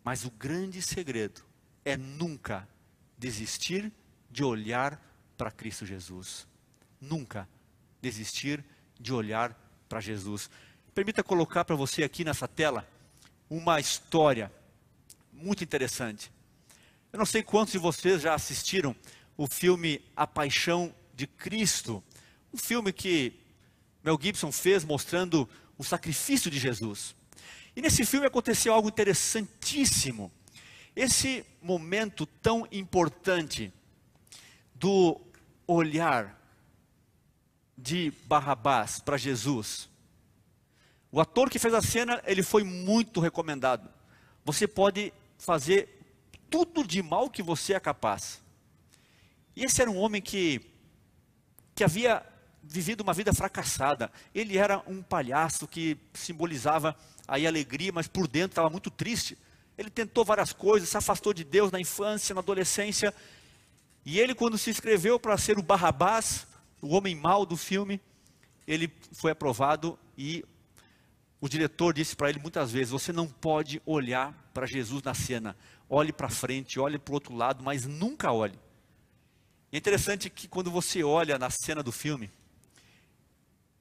Mas 0.04 0.26
o 0.26 0.32
grande 0.32 0.82
segredo 0.82 1.42
é 1.84 1.98
nunca 1.98 2.68
desistir 3.18 3.92
de 4.30 4.44
olhar 4.44 5.02
para 5.38 5.52
Cristo 5.52 5.86
Jesus. 5.86 6.48
Nunca 7.00 7.48
desistir 8.02 8.64
de 9.00 9.14
olhar 9.14 9.54
para 9.90 10.00
Jesus. 10.00 10.50
Permita 10.94 11.24
colocar 11.24 11.66
para 11.66 11.76
você 11.76 12.04
aqui 12.04 12.24
nessa 12.24 12.48
tela 12.48 12.88
uma 13.50 13.80
história 13.80 14.52
muito 15.32 15.64
interessante. 15.64 16.32
Eu 17.12 17.20
não 17.20 17.26
sei 17.26 17.44
quantos 17.44 17.74
de 17.74 17.78
vocês 17.78 18.22
já 18.22 18.34
assistiram 18.34 18.96
o 19.38 19.48
filme 19.48 20.02
A 20.16 20.26
Paixão 20.26 20.94
de 21.14 21.28
Cristo, 21.28 22.04
um 22.54 22.58
filme 22.58 22.92
que 22.92 23.34
Mel 24.04 24.20
Gibson 24.22 24.52
fez 24.52 24.84
mostrando 24.84 25.50
o 25.78 25.84
sacrifício 25.84 26.50
de 26.50 26.60
Jesus. 26.60 27.16
E 27.76 27.82
nesse 27.82 28.06
filme 28.06 28.26
aconteceu 28.26 28.74
algo 28.74 28.88
interessantíssimo. 28.88 30.32
Esse 30.96 31.46
momento 31.62 32.26
tão 32.26 32.68
importante 32.72 33.74
do 34.74 35.20
olhar 35.68 36.40
de 37.78 38.12
Barrabás 38.26 39.00
para 39.00 39.18
Jesus. 39.18 39.90
O 41.12 41.20
ator 41.20 41.50
que 41.50 41.60
fez 41.60 41.74
a 41.74 41.82
cena, 41.82 42.22
ele 42.26 42.44
foi 42.44 42.64
muito 42.64 43.20
recomendado. 43.20 43.90
Você 44.44 44.68
pode 44.68 45.14
fazer 45.38 46.02
tudo 46.50 46.86
de 46.86 47.02
mal 47.02 47.30
que 47.30 47.44
você 47.44 47.74
é 47.74 47.80
capaz. 47.80 48.42
E 49.56 49.64
esse 49.64 49.82
era 49.82 49.90
um 49.90 49.98
homem 49.98 50.22
que, 50.22 50.62
que 51.74 51.84
havia 51.84 52.26
vivido 52.68 53.02
uma 53.02 53.14
vida 53.14 53.34
fracassada. 53.34 54.12
Ele 54.34 54.58
era 54.58 54.82
um 54.88 55.02
palhaço 55.02 55.68
que 55.68 55.98
simbolizava 56.14 56.96
aí 57.28 57.46
alegria, 57.46 57.92
mas 57.92 58.08
por 58.08 58.28
dentro 58.28 58.52
estava 58.52 58.70
muito 58.70 58.90
triste. 58.90 59.38
Ele 59.78 59.90
tentou 59.90 60.24
várias 60.24 60.54
coisas, 60.54 60.90
se 60.90 60.98
afastou 60.98 61.34
de 61.34 61.44
Deus 61.44 61.72
na 61.72 61.80
infância, 61.80 62.34
na 62.34 62.42
adolescência. 62.42 63.14
E 64.06 64.20
ele, 64.20 64.34
quando 64.34 64.58
se 64.58 64.70
inscreveu 64.70 65.20
para 65.20 65.38
ser 65.38 65.58
o 65.58 65.64
Barrabás, 65.64 66.48
o 66.82 66.96
homem 66.96 67.16
mau 67.16 67.46
do 67.46 67.58
filme, 67.58 68.00
ele 68.68 68.92
foi 69.12 69.32
aprovado 69.32 69.98
e 70.18 70.44
o 71.42 71.50
diretor 71.50 71.94
disse 71.94 72.16
para 72.16 72.30
ele 72.30 72.40
muitas 72.40 72.72
vezes: 72.72 72.90
Você 72.90 73.12
não 73.12 73.28
pode 73.28 73.82
olhar 73.86 74.34
para 74.54 74.66
Jesus 74.66 75.04
na 75.04 75.14
cena. 75.14 75.56
Olhe 75.90 76.12
para 76.12 76.30
frente, 76.30 76.80
olhe 76.80 76.98
para 76.98 77.12
o 77.12 77.16
outro 77.16 77.36
lado, 77.36 77.64
mas 77.64 77.86
nunca 77.86 78.32
olhe. 78.32 78.58
É 79.72 79.78
interessante 79.78 80.30
que 80.30 80.48
quando 80.48 80.72
você 80.72 81.04
olha 81.04 81.38
na 81.38 81.50
cena 81.50 81.84
do 81.84 81.92
filme, 81.92 82.32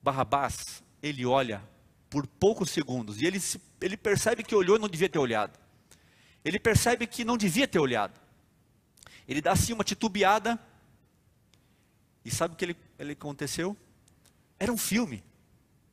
Barrabás, 0.04 0.84
ele 1.02 1.24
olha 1.24 1.66
por 2.10 2.26
poucos 2.26 2.68
segundos 2.68 3.22
e 3.22 3.24
ele, 3.24 3.40
ele 3.80 3.96
percebe 3.96 4.42
que 4.42 4.54
olhou 4.54 4.76
e 4.76 4.78
não 4.78 4.88
devia 4.88 5.08
ter 5.08 5.18
olhado. 5.18 5.58
Ele 6.44 6.58
percebe 6.60 7.06
que 7.06 7.24
não 7.24 7.38
devia 7.38 7.66
ter 7.66 7.78
olhado. 7.78 8.20
Ele 9.26 9.40
dá 9.40 9.52
assim 9.52 9.72
uma 9.72 9.82
titubeada. 9.82 10.60
E 12.22 12.30
sabe 12.30 12.52
o 12.52 12.56
que 12.56 12.66
ele, 12.66 12.76
ele 12.98 13.12
aconteceu? 13.12 13.74
Era 14.58 14.70
um 14.70 14.76
filme. 14.76 15.24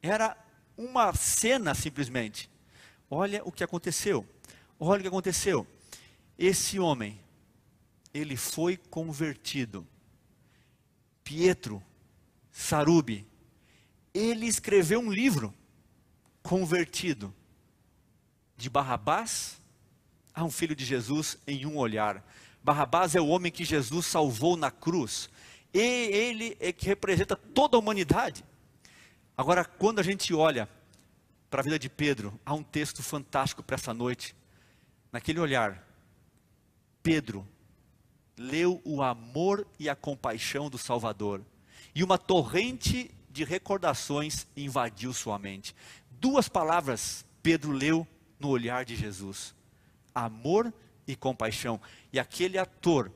Era 0.02 0.36
uma 0.76 1.14
cena 1.14 1.74
simplesmente. 1.74 2.50
Olha 3.10 3.42
o 3.46 3.52
que 3.52 3.64
aconteceu. 3.64 4.28
Olha 4.78 5.00
o 5.00 5.04
que 5.04 5.08
aconteceu. 5.08 5.66
Esse 6.38 6.80
homem, 6.80 7.18
ele 8.14 8.36
foi 8.36 8.76
convertido. 8.76 9.88
Pietro 11.24 11.82
Sarubi, 12.52 13.31
ele 14.14 14.46
escreveu 14.46 15.00
um 15.00 15.12
livro 15.12 15.54
convertido 16.44 17.34
de 18.58 18.70
Barrabás 18.70 19.60
a 20.34 20.44
um 20.44 20.52
filho 20.52 20.76
de 20.76 20.86
Jesus 20.86 21.38
em 21.48 21.66
um 21.66 21.78
olhar. 21.78 22.26
Barrabás 22.64 23.16
é 23.16 23.22
o 23.22 23.28
homem 23.28 23.52
que 23.52 23.66
Jesus 23.66 24.06
salvou 24.06 24.56
na 24.56 24.70
cruz. 24.70 25.30
E 25.74 25.80
ele 25.80 26.58
é 26.60 26.72
que 26.72 26.86
representa 26.86 27.36
toda 27.36 27.78
a 27.78 27.80
humanidade. 27.80 28.44
Agora, 29.38 29.64
quando 29.64 30.00
a 30.00 30.04
gente 30.04 30.34
olha 30.34 30.70
para 31.50 31.62
a 31.62 31.64
vida 31.64 31.80
de 31.80 31.90
Pedro, 31.90 32.40
há 32.46 32.54
um 32.54 32.64
texto 32.64 33.02
fantástico 33.02 33.64
para 33.64 33.76
essa 33.76 33.94
noite. 33.94 34.36
Naquele 35.12 35.40
olhar, 35.40 35.86
Pedro 37.02 37.48
leu 38.38 38.82
o 38.84 39.02
amor 39.02 39.68
e 39.80 39.90
a 39.90 39.96
compaixão 39.96 40.70
do 40.70 40.78
Salvador, 40.78 41.42
e 41.94 42.04
uma 42.04 42.18
torrente 42.18 43.12
de 43.32 43.44
recordações 43.44 44.46
invadiu 44.56 45.14
sua 45.14 45.40
mente. 45.40 45.76
Duas 46.10 46.48
palavras 46.48 47.26
Pedro 47.42 47.72
leu 47.72 48.08
no 48.40 48.50
olhar 48.50 48.86
de 48.86 48.96
Jesus: 48.96 49.56
amor 50.14 50.74
e 51.08 51.16
compaixão. 51.16 51.80
E 52.12 52.20
aquele 52.20 52.58
ator, 52.58 53.12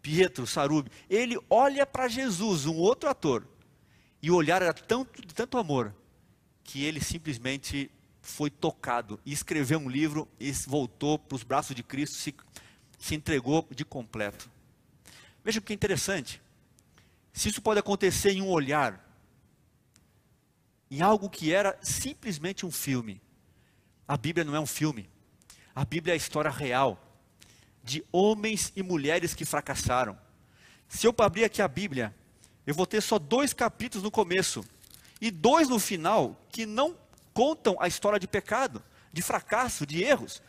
Pietro 0.00 0.46
Sarubi, 0.46 0.90
ele 1.08 1.38
olha 1.48 1.86
para 1.86 2.08
Jesus, 2.08 2.66
um 2.66 2.76
outro 2.76 3.08
ator, 3.08 3.46
e 4.22 4.30
o 4.30 4.36
olhar 4.36 4.62
era 4.62 4.74
tanto, 4.74 5.20
de 5.20 5.34
tanto 5.34 5.58
amor, 5.58 5.94
que 6.62 6.84
ele 6.84 7.00
simplesmente 7.00 7.90
foi 8.22 8.48
tocado 8.48 9.20
e 9.24 9.32
escreveu 9.32 9.78
um 9.78 9.88
livro 9.88 10.26
e 10.40 10.50
voltou 10.66 11.18
para 11.18 11.36
os 11.36 11.42
braços 11.42 11.76
de 11.76 11.82
Cristo, 11.82 12.16
se, 12.16 12.34
se 12.98 13.14
entregou 13.14 13.66
de 13.70 13.84
completo. 13.84 14.50
Veja 15.44 15.60
que 15.60 15.74
interessante. 15.74 16.40
Se 17.34 17.50
isso 17.50 17.60
pode 17.60 17.80
acontecer 17.80 18.30
em 18.30 18.40
um 18.40 18.48
olhar, 18.48 19.04
em 20.94 21.02
algo 21.02 21.28
que 21.28 21.52
era 21.52 21.76
simplesmente 21.82 22.64
um 22.64 22.70
filme, 22.70 23.20
a 24.06 24.16
Bíblia 24.16 24.44
não 24.44 24.54
é 24.54 24.60
um 24.60 24.66
filme, 24.66 25.10
a 25.74 25.84
Bíblia 25.84 26.12
é 26.12 26.14
a 26.14 26.16
história 26.16 26.50
real 26.52 26.96
de 27.82 28.04
homens 28.12 28.72
e 28.76 28.82
mulheres 28.82 29.34
que 29.34 29.44
fracassaram. 29.44 30.16
Se 30.88 31.04
eu 31.04 31.14
abrir 31.18 31.42
aqui 31.42 31.60
a 31.60 31.66
Bíblia, 31.66 32.14
eu 32.64 32.72
vou 32.72 32.86
ter 32.86 33.00
só 33.00 33.18
dois 33.18 33.52
capítulos 33.52 34.04
no 34.04 34.10
começo 34.10 34.64
e 35.20 35.32
dois 35.32 35.68
no 35.68 35.80
final 35.80 36.40
que 36.48 36.64
não 36.64 36.96
contam 37.32 37.76
a 37.80 37.88
história 37.88 38.20
de 38.20 38.28
pecado, 38.28 38.80
de 39.12 39.20
fracasso, 39.20 39.84
de 39.84 40.00
erros. 40.00 40.40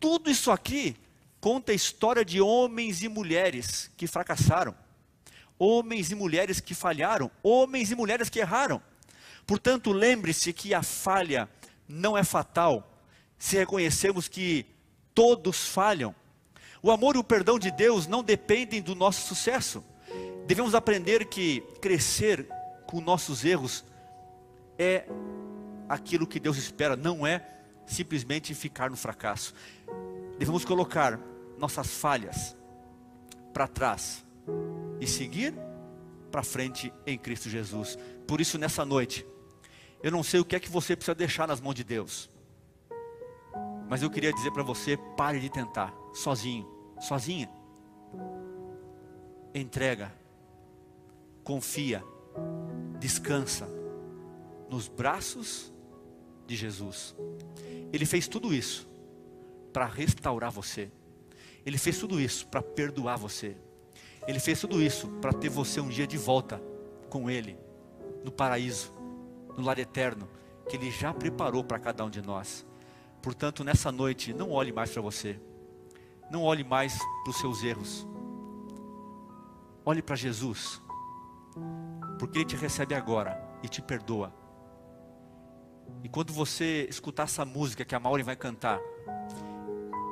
Tudo 0.00 0.30
isso 0.30 0.50
aqui 0.50 0.96
conta 1.42 1.72
a 1.72 1.74
história 1.74 2.24
de 2.24 2.40
homens 2.40 3.02
e 3.02 3.08
mulheres 3.08 3.90
que 3.98 4.06
fracassaram, 4.06 4.74
homens 5.58 6.10
e 6.10 6.14
mulheres 6.14 6.58
que 6.58 6.74
falharam, 6.74 7.30
homens 7.42 7.90
e 7.90 7.94
mulheres 7.94 8.30
que 8.30 8.38
erraram. 8.38 8.80
Portanto, 9.46 9.92
lembre-se 9.92 10.52
que 10.52 10.72
a 10.72 10.82
falha 10.82 11.48
não 11.88 12.16
é 12.16 12.24
fatal 12.24 12.90
se 13.38 13.56
reconhecemos 13.56 14.26
que 14.28 14.64
todos 15.14 15.66
falham. 15.68 16.14
O 16.82 16.90
amor 16.90 17.14
e 17.16 17.18
o 17.18 17.24
perdão 17.24 17.58
de 17.58 17.70
Deus 17.70 18.06
não 18.06 18.22
dependem 18.22 18.82
do 18.82 18.94
nosso 18.94 19.26
sucesso. 19.26 19.84
Devemos 20.46 20.74
aprender 20.74 21.26
que 21.26 21.60
crescer 21.80 22.46
com 22.86 23.00
nossos 23.00 23.44
erros 23.44 23.84
é 24.78 25.06
aquilo 25.88 26.26
que 26.26 26.40
Deus 26.40 26.56
espera, 26.56 26.96
não 26.96 27.26
é 27.26 27.46
simplesmente 27.86 28.54
ficar 28.54 28.90
no 28.90 28.96
fracasso. 28.96 29.54
Devemos 30.38 30.64
colocar 30.64 31.18
nossas 31.58 31.88
falhas 31.88 32.56
para 33.52 33.68
trás 33.68 34.24
e 35.00 35.06
seguir 35.06 35.54
para 36.30 36.42
frente 36.42 36.92
em 37.06 37.16
Cristo 37.16 37.48
Jesus. 37.48 37.98
Por 38.26 38.40
isso, 38.40 38.58
nessa 38.58 38.84
noite, 38.84 39.24
eu 40.04 40.12
não 40.12 40.22
sei 40.22 40.38
o 40.38 40.44
que 40.44 40.54
é 40.54 40.60
que 40.60 40.70
você 40.70 40.94
precisa 40.94 41.16
deixar 41.16 41.48
nas 41.48 41.60
mãos 41.60 41.74
de 41.74 41.82
Deus, 41.82 42.30
mas 43.88 44.02
eu 44.02 44.10
queria 44.10 44.32
dizer 44.32 44.52
para 44.52 44.62
você: 44.62 44.96
pare 45.16 45.40
de 45.40 45.50
tentar, 45.50 45.92
sozinho, 46.12 46.64
sozinha. 47.00 47.50
Entrega 49.52 50.12
confia, 51.44 52.02
descansa 52.98 53.68
nos 54.68 54.88
braços 54.88 55.72
de 56.46 56.56
Jesus. 56.56 57.14
Ele 57.92 58.06
fez 58.06 58.26
tudo 58.26 58.52
isso 58.52 58.88
para 59.72 59.84
restaurar 59.84 60.50
você. 60.50 60.90
Ele 61.64 61.78
fez 61.78 61.98
tudo 61.98 62.20
isso 62.20 62.46
para 62.48 62.62
perdoar 62.62 63.16
você. 63.16 63.56
Ele 64.26 64.40
fez 64.40 64.58
tudo 64.58 64.82
isso 64.82 65.06
para 65.20 65.32
ter 65.32 65.50
você 65.50 65.80
um 65.80 65.88
dia 65.88 66.06
de 66.06 66.16
volta 66.16 66.60
com 67.10 67.30
Ele, 67.30 67.58
no 68.24 68.32
paraíso, 68.32 68.90
no 69.56 69.64
lar 69.64 69.78
eterno, 69.78 70.28
que 70.68 70.76
Ele 70.76 70.90
já 70.90 71.12
preparou 71.12 71.62
para 71.62 71.78
cada 71.78 72.04
um 72.04 72.10
de 72.10 72.22
nós. 72.22 72.66
Portanto, 73.22 73.64
nessa 73.64 73.90
noite, 73.90 74.32
não 74.32 74.50
olhe 74.50 74.72
mais 74.72 74.90
para 74.90 75.02
você, 75.02 75.40
não 76.30 76.42
olhe 76.42 76.64
mais 76.64 76.98
para 77.22 77.30
os 77.30 77.38
seus 77.38 77.62
erros, 77.62 78.06
olhe 79.84 80.02
para 80.02 80.16
Jesus 80.16 80.82
porque 82.18 82.38
Ele 82.38 82.44
te 82.44 82.56
recebe 82.56 82.94
agora 82.94 83.38
e 83.62 83.68
te 83.68 83.82
perdoa. 83.82 84.32
E 86.02 86.08
quando 86.08 86.32
você 86.32 86.86
escutar 86.88 87.24
essa 87.24 87.44
música 87.44 87.84
que 87.84 87.94
a 87.94 88.00
Maureen 88.00 88.24
vai 88.24 88.36
cantar, 88.36 88.80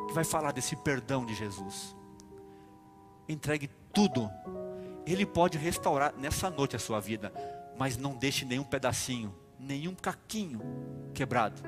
que 0.08 0.14
vai 0.14 0.24
falar 0.24 0.52
desse 0.52 0.76
perdão 0.76 1.24
de 1.24 1.34
Jesus, 1.34 1.96
entregue 3.28 3.68
tudo. 3.92 4.30
Ele 5.06 5.26
pode 5.26 5.58
restaurar 5.58 6.14
nessa 6.16 6.50
noite 6.50 6.76
a 6.76 6.78
sua 6.78 7.00
vida, 7.00 7.32
mas 7.82 7.96
não 7.96 8.14
deixe 8.14 8.44
nenhum 8.44 8.62
pedacinho, 8.62 9.34
nenhum 9.58 9.92
caquinho 9.92 10.60
quebrado 11.12 11.60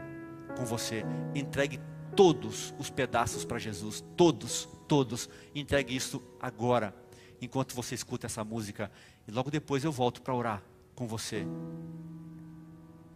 com 0.57 0.65
você. 0.65 1.03
Entregue 1.35 1.81
todos 2.15 2.73
os 2.79 2.89
pedaços 2.89 3.45
para 3.45 3.59
Jesus, 3.59 4.01
todos, 4.17 4.69
todos. 4.87 5.29
Entregue 5.53 5.97
isso 5.97 6.23
agora, 6.41 6.95
enquanto 7.43 7.75
você 7.75 7.97
escuta 7.97 8.27
essa 8.27 8.45
música 8.45 8.93
e 9.27 9.33
logo 9.33 9.51
depois 9.51 9.83
eu 9.83 9.91
volto 9.91 10.23
para 10.23 10.33
orar 10.33 10.63
com 10.95 11.09
você. 11.09 11.45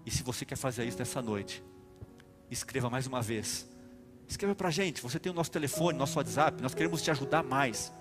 E 0.04 0.10
se 0.10 0.24
você 0.24 0.44
quer 0.44 0.56
fazer 0.56 0.84
isso 0.84 0.98
nessa 0.98 1.22
noite, 1.22 1.62
escreva 2.50 2.90
mais 2.90 3.06
uma 3.06 3.22
vez. 3.22 3.70
Escreva 4.26 4.56
para 4.56 4.66
a 4.66 4.72
gente. 4.72 5.00
Você 5.02 5.20
tem 5.20 5.30
o 5.30 5.34
nosso 5.36 5.52
telefone, 5.52 5.96
nosso 5.96 6.18
WhatsApp. 6.18 6.60
Nós 6.60 6.74
queremos 6.74 7.00
te 7.00 7.12
ajudar 7.12 7.44
mais. 7.44 7.92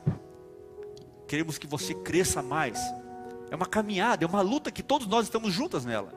Queremos 1.28 1.60
que 1.60 1.68
você 1.68 1.94
cresça 1.94 2.42
mais. 2.42 2.80
É 3.50 3.56
uma 3.56 3.66
caminhada, 3.66 4.24
é 4.24 4.28
uma 4.28 4.42
luta 4.42 4.72
que 4.72 4.84
todos 4.84 5.08
nós 5.08 5.26
estamos 5.26 5.54
juntas 5.54 5.86
nela. 5.86 6.12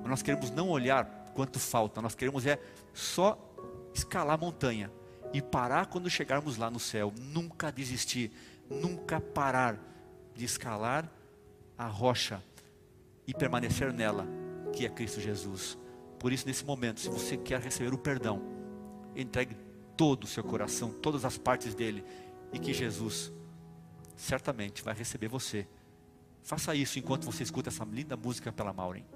Mas 0.00 0.10
nós 0.10 0.22
queremos 0.22 0.50
não 0.50 0.68
olhar 0.68 1.06
quanto 1.34 1.58
falta. 1.58 2.00
Nós 2.02 2.14
queremos 2.14 2.46
é 2.46 2.58
só 2.92 3.38
escalar 3.94 4.34
a 4.34 4.38
montanha 4.38 4.90
e 5.32 5.40
parar 5.40 5.86
quando 5.86 6.10
chegarmos 6.10 6.56
lá 6.56 6.70
no 6.70 6.78
céu. 6.78 7.12
Nunca 7.18 7.72
desistir, 7.72 8.30
nunca 8.68 9.20
parar 9.20 9.78
de 10.34 10.44
escalar 10.44 11.10
a 11.76 11.86
rocha 11.86 12.42
e 13.26 13.32
permanecer 13.32 13.92
nela, 13.92 14.26
que 14.72 14.84
é 14.84 14.88
Cristo 14.88 15.20
Jesus. 15.20 15.78
Por 16.18 16.32
isso, 16.32 16.46
nesse 16.46 16.64
momento, 16.64 17.00
se 17.00 17.08
você 17.08 17.36
quer 17.36 17.60
receber 17.60 17.92
o 17.92 17.98
perdão, 17.98 18.42
entregue 19.14 19.56
todo 19.96 20.24
o 20.24 20.26
seu 20.26 20.42
coração, 20.42 20.90
todas 20.90 21.24
as 21.24 21.38
partes 21.38 21.74
dele, 21.74 22.04
e 22.52 22.58
que 22.58 22.72
Jesus 22.72 23.32
certamente 24.16 24.82
vai 24.82 24.94
receber 24.94 25.28
você. 25.28 25.66
Faça 26.44 26.74
isso 26.74 26.98
enquanto 26.98 27.24
você 27.24 27.42
escuta 27.42 27.70
essa 27.70 27.84
linda 27.86 28.18
música 28.18 28.52
pela 28.52 28.70
Maureen. 28.70 29.06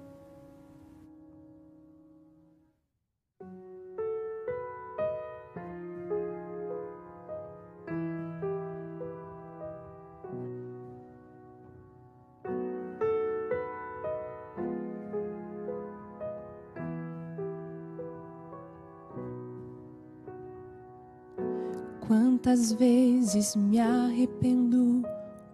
Quantas 22.07 22.71
vezes 22.73 23.55
me 23.55 23.79
arrependo, 23.79 25.03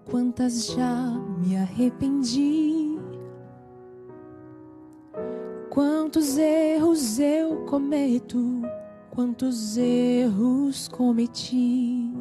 quantas 0.06 0.68
já 0.68 1.35
me 1.46 1.58
arrependi. 1.58 3.00
Quantos 5.70 6.38
erros 6.38 7.20
eu 7.20 7.66
cometo, 7.66 8.64
quantos 9.12 9.78
erros 9.78 10.88
cometi. 10.88 12.12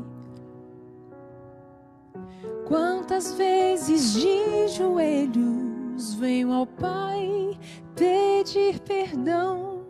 Quantas 2.66 3.32
vezes 3.34 4.12
de 4.12 4.68
joelhos 4.68 6.14
venho 6.14 6.52
ao 6.52 6.66
Pai 6.66 7.58
pedir 7.94 8.80
perdão 8.80 9.84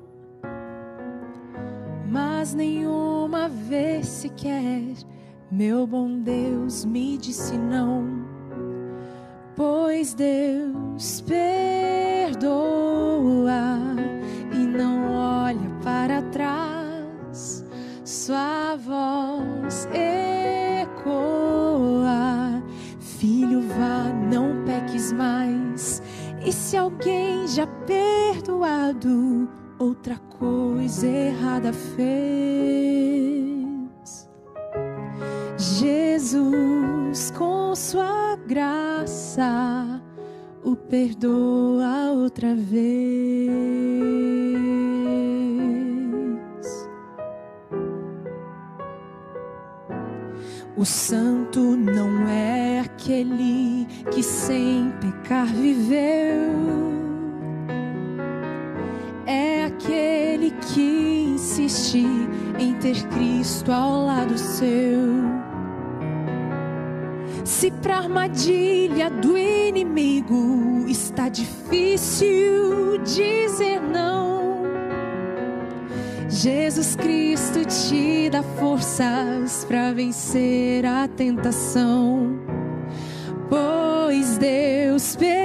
mas 2.11 2.53
nenhuma 2.53 3.49
vez 3.49 4.07
sequer 4.07 4.95
meu 5.51 5.87
bom 5.87 6.21
Deus 6.21 6.85
me 6.85 7.17
disse 7.17 7.57
não, 7.57 8.14
pois 9.57 10.15
Deus 10.15 11.21
perdoa 11.21 12.55
e 14.53 14.59
não 14.59 15.13
olha 15.13 15.71
para 15.83 16.23
trás, 16.23 17.65
sua 18.05 18.77
voz 18.77 19.89
ecoa, 20.83 21.43
filho 22.99 23.61
vá, 23.63 24.13
não 24.31 24.65
peques 24.65 25.13
mais, 25.13 26.03
e 26.45 26.53
se 26.53 26.77
alguém 26.77 27.47
já 27.49 27.67
perdoado 27.67 29.49
outra 29.79 30.17
coisa 30.39 31.07
errada 31.07 31.73
fez. 31.73 33.64
Jesus, 35.79 37.31
com 37.33 37.75
sua 37.75 38.37
graça, 38.47 40.01
o 40.63 40.77
perdoa 40.77 42.13
outra 42.13 42.55
vez. 42.55 42.85
O 50.77 50.85
santo 50.85 51.61
não 51.61 52.29
é 52.29 52.81
aquele 52.81 53.87
que 54.13 54.23
sem 54.23 54.93
pecar 55.01 55.47
viveu 55.47 56.95
aquele 59.85 60.51
que 60.51 61.35
insiste 61.35 62.07
em 62.59 62.75
ter 62.75 63.03
Cristo 63.09 63.73
ao 63.73 64.07
lado 64.07 64.37
seu. 64.39 65.34
Se 67.45 67.71
pra 67.71 67.99
armadilha 67.99 69.11
do 69.11 69.37
inimigo 69.37 70.87
está 70.89 71.29
difícil 71.29 72.99
dizer 73.05 73.81
não, 73.83 74.63
Jesus 76.31 76.97
Cristo 76.97 77.65
te 77.67 78.31
dá 78.31 78.43
forças 78.43 79.65
para 79.67 79.93
vencer 79.93 80.87
a 80.87 81.07
tentação, 81.07 82.39
pois 83.51 84.39
Deus 84.39 85.15
perdoa 85.15 85.44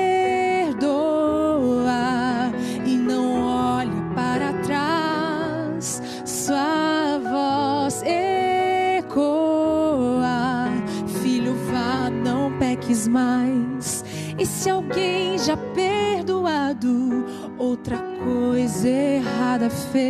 mais. 13.09 14.05
E 14.37 14.45
se 14.45 14.69
alguém 14.69 15.37
já 15.37 15.57
perdoado, 15.57 17.25
outra 17.57 17.97
coisa 18.23 18.87
errada 18.87 19.69
fez. 19.69 20.09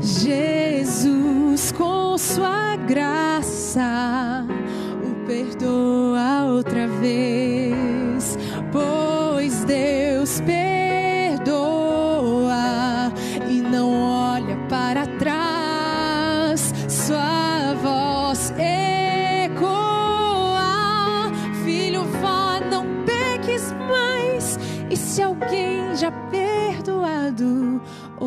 Jesus, 0.00 1.72
com 1.72 2.18
sua 2.18 2.76
graça, 2.76 4.46
o 5.04 5.26
perdoa 5.26 6.46
outra 6.46 6.86
vez, 6.86 7.49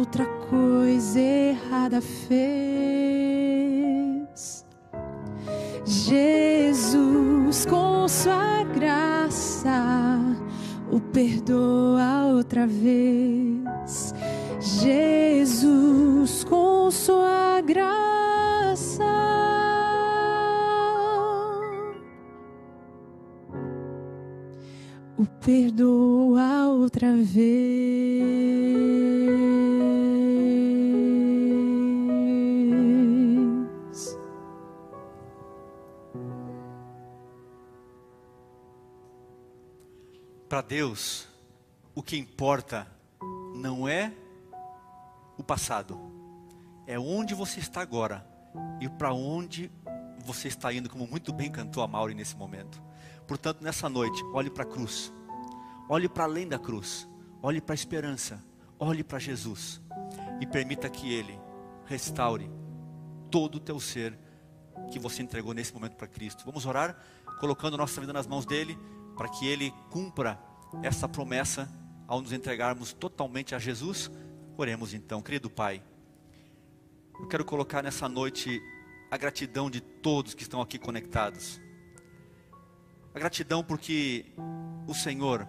outra 0.04 0.26
coisa 0.50 1.18
errada 1.18 2.02
fez. 2.02 2.34
Jesus, 5.86 7.66
com 7.66 8.06
sua 8.10 8.64
graça, 8.66 10.20
o 10.92 11.00
perdoa 11.00 12.26
outra 12.36 12.68
vez. 12.68 14.14
Jesus, 14.60 16.44
com 16.44 16.92
sua 16.92 17.62
graça, 17.62 19.06
o 25.18 25.26
perdoa 25.40 26.68
outra 26.68 27.16
vez. 27.16 28.74
Para 40.54 40.62
Deus, 40.62 41.28
o 41.96 42.04
que 42.04 42.16
importa 42.16 42.86
não 43.56 43.88
é 43.88 44.14
o 45.36 45.44
passado, 45.44 46.00
é 46.86 47.00
onde 47.00 47.34
você 47.34 47.60
está 47.60 47.82
agora 47.82 48.24
e 48.80 48.88
para 48.88 49.12
onde 49.12 49.72
você 50.24 50.50
está 50.50 50.72
indo, 50.72 50.92
como 50.92 51.08
muito 51.08 51.34
bem 51.34 51.52
cantou 51.52 51.82
a 51.82 51.88
Mauri 51.88 52.14
nesse 52.14 52.36
momento. 52.36 52.80
Portanto, 53.28 53.64
nessa 53.64 53.90
noite, 53.90 54.24
olhe 54.32 54.52
para 54.52 54.62
a 54.62 54.68
cruz, 54.68 55.12
olhe 55.90 56.08
para 56.08 56.26
além 56.26 56.48
da 56.48 56.60
cruz, 56.60 57.10
olhe 57.42 57.60
para 57.60 57.74
a 57.74 57.82
esperança, 57.82 58.40
olhe 58.78 59.04
para 59.04 59.18
Jesus 59.18 59.82
e 60.40 60.46
permita 60.46 60.88
que 60.88 61.12
Ele 61.12 61.36
restaure 61.88 62.48
todo 63.32 63.56
o 63.56 63.60
teu 63.60 63.80
ser 63.80 64.16
que 64.92 65.00
você 65.00 65.24
entregou 65.24 65.52
nesse 65.52 65.74
momento 65.74 65.96
para 65.96 66.06
Cristo. 66.06 66.46
Vamos 66.46 66.64
orar, 66.68 66.96
colocando 67.40 67.76
nossa 67.76 68.00
vida 68.00 68.14
nas 68.14 68.28
mãos 68.28 68.46
dele, 68.46 68.78
para 69.16 69.30
que 69.30 69.48
ele 69.48 69.74
cumpra 69.90 70.40
essa 70.82 71.08
promessa 71.08 71.70
ao 72.08 72.22
nos 72.22 72.32
entregarmos 72.32 72.94
totalmente 72.94 73.54
a 73.56 73.60
Jesus. 73.60 74.10
Oremos 74.58 74.94
então, 74.94 75.22
querido 75.22 75.50
Pai. 75.50 75.84
Eu 77.20 77.28
quero 77.28 77.46
colocar 77.46 77.84
nessa 77.84 78.10
noite 78.10 78.62
a 79.10 79.18
gratidão 79.18 79.70
de 79.70 79.80
todos 79.80 80.34
que 80.34 80.44
estão 80.44 80.62
aqui 80.62 80.80
conectados. 80.80 81.62
A 83.14 83.20
gratidão 83.20 83.64
porque 83.64 84.26
o 84.88 84.94
Senhor 84.94 85.48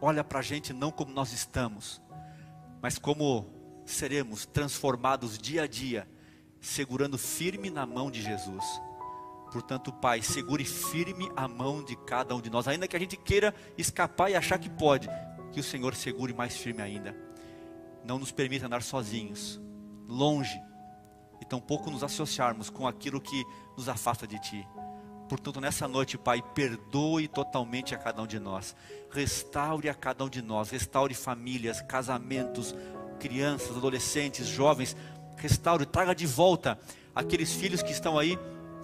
olha 0.00 0.24
para 0.24 0.38
a 0.38 0.42
gente 0.42 0.72
não 0.72 0.90
como 0.90 1.12
nós 1.12 1.32
estamos, 1.32 2.00
mas 2.80 2.98
como 2.98 3.46
seremos 3.84 4.46
transformados 4.46 5.36
dia 5.38 5.64
a 5.64 5.66
dia, 5.66 6.08
segurando 6.60 7.18
firme 7.18 7.68
na 7.68 7.84
mão 7.84 8.10
de 8.10 8.22
Jesus. 8.22 8.64
Portanto, 9.50 9.92
Pai, 9.92 10.22
segure 10.22 10.64
firme 10.64 11.30
a 11.36 11.48
mão 11.48 11.82
de 11.82 11.96
cada 11.96 12.34
um 12.34 12.40
de 12.40 12.50
nós, 12.50 12.68
ainda 12.68 12.86
que 12.86 12.96
a 12.96 13.00
gente 13.00 13.16
queira 13.16 13.54
escapar 13.76 14.30
e 14.30 14.36
achar 14.36 14.58
que 14.58 14.70
pode, 14.70 15.08
que 15.52 15.60
o 15.60 15.64
Senhor 15.64 15.94
segure 15.94 16.32
mais 16.32 16.56
firme 16.56 16.82
ainda. 16.82 17.14
não 18.04 18.18
nos 18.18 18.32
permita 18.32 18.64
andar 18.66 18.82
sozinhos, 18.82 19.60
longe, 20.08 20.58
e 21.40 21.44
tampouco 21.44 21.90
nos 21.90 22.02
associarmos 22.02 22.70
com 22.70 22.86
aquilo 22.86 23.20
que 23.20 23.44
nos 23.76 23.88
afasta 23.88 24.26
de 24.26 24.38
Ti. 24.38 24.66
Portanto, 25.28 25.60
nessa 25.60 25.86
noite, 25.86 26.18
Pai, 26.18 26.42
perdoe 26.42 27.28
totalmente 27.28 27.94
a 27.94 27.98
cada 27.98 28.22
um 28.22 28.26
de 28.26 28.40
nós, 28.40 28.74
restaure 29.10 29.88
a 29.88 29.94
cada 29.94 30.24
um 30.24 30.28
de 30.28 30.42
nós, 30.42 30.70
restaure 30.70 31.14
famílias, 31.14 31.80
casamentos, 31.82 32.74
crianças, 33.18 33.76
adolescentes, 33.76 34.46
jovens, 34.46 34.96
restaure, 35.36 35.86
traga 35.86 36.14
de 36.14 36.26
volta 36.26 36.78
aqueles 37.14 37.52
filhos 37.52 37.82
que 37.82 37.92
estão 37.92 38.18
aí 38.18 38.38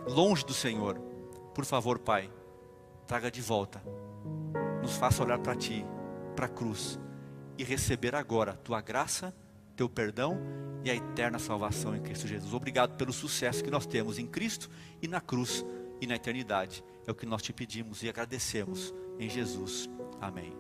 longe 0.07 0.45
do 0.45 0.55
Senhor. 0.55 0.99
Por 1.55 1.65
favor, 1.65 1.99
Pai, 1.99 2.31
traga 3.07 3.31
de 3.31 3.41
volta, 3.41 3.83
nos 4.83 4.97
faça 4.97 5.23
olhar 5.23 5.39
para 5.39 5.57
Ti, 5.57 5.85
para 6.35 6.47
a 6.47 6.49
cruz 6.49 6.99
e 7.59 7.65
receber 7.65 8.15
agora 8.15 8.55
tua 8.55 8.81
graça, 8.81 9.35
teu 9.75 9.89
perdão 9.89 10.39
e 10.85 10.91
a 10.91 10.95
eterna 10.95 11.39
salvação 11.39 11.97
em 11.97 12.01
Cristo 12.01 12.27
Jesus. 12.27 12.53
Obrigado 12.53 12.97
pelo 12.97 13.13
sucesso 13.13 13.65
que 13.65 13.71
nós 13.71 13.87
temos 13.87 14.19
em 14.19 14.27
Cristo 14.27 14.71
e 15.01 15.09
na 15.09 15.21
cruz 15.21 15.65
e 16.01 16.07
na 16.07 16.15
eternidade. 16.15 16.85
É 17.07 17.11
o 17.11 17.15
que 17.15 17.27
nós 17.27 17.43
te 17.43 17.53
pedimos 17.53 18.03
e 18.03 18.09
agradecemos 18.09 18.95
em 19.19 19.29
Jesus. 19.29 19.89
Amém. 20.21 20.53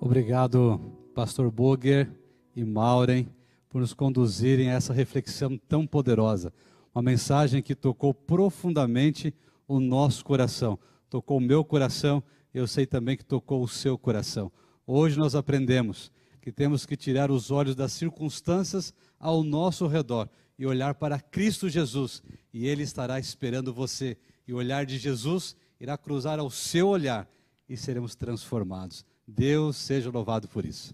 Obrigado, 0.00 0.80
pastor 1.14 1.50
Boger 1.50 2.10
e 2.54 2.64
Maureen, 2.64 3.28
por 3.68 3.80
nos 3.80 3.92
conduzirem 3.92 4.70
a 4.70 4.74
essa 4.74 4.92
reflexão 4.92 5.58
tão 5.68 5.86
poderosa. 5.86 6.52
Uma 6.98 7.02
mensagem 7.12 7.62
que 7.62 7.76
tocou 7.76 8.12
profundamente 8.12 9.32
o 9.68 9.78
nosso 9.78 10.24
coração, 10.24 10.76
tocou 11.08 11.38
o 11.38 11.40
meu 11.40 11.64
coração 11.64 12.20
eu 12.52 12.66
sei 12.66 12.86
também 12.86 13.16
que 13.16 13.24
tocou 13.24 13.62
o 13.62 13.68
seu 13.68 13.96
coração. 13.96 14.50
Hoje 14.84 15.16
nós 15.16 15.36
aprendemos 15.36 16.10
que 16.42 16.50
temos 16.50 16.84
que 16.84 16.96
tirar 16.96 17.30
os 17.30 17.52
olhos 17.52 17.76
das 17.76 17.92
circunstâncias 17.92 18.92
ao 19.16 19.44
nosso 19.44 19.86
redor 19.86 20.28
e 20.58 20.66
olhar 20.66 20.96
para 20.96 21.20
Cristo 21.20 21.68
Jesus, 21.68 22.20
e 22.52 22.66
Ele 22.66 22.82
estará 22.82 23.20
esperando 23.20 23.72
você. 23.72 24.16
E 24.44 24.52
o 24.52 24.56
olhar 24.56 24.84
de 24.84 24.98
Jesus 24.98 25.54
irá 25.78 25.96
cruzar 25.96 26.40
ao 26.40 26.50
seu 26.50 26.88
olhar 26.88 27.30
e 27.68 27.76
seremos 27.76 28.16
transformados. 28.16 29.06
Deus 29.24 29.76
seja 29.76 30.10
louvado 30.10 30.48
por 30.48 30.66
isso. 30.66 30.92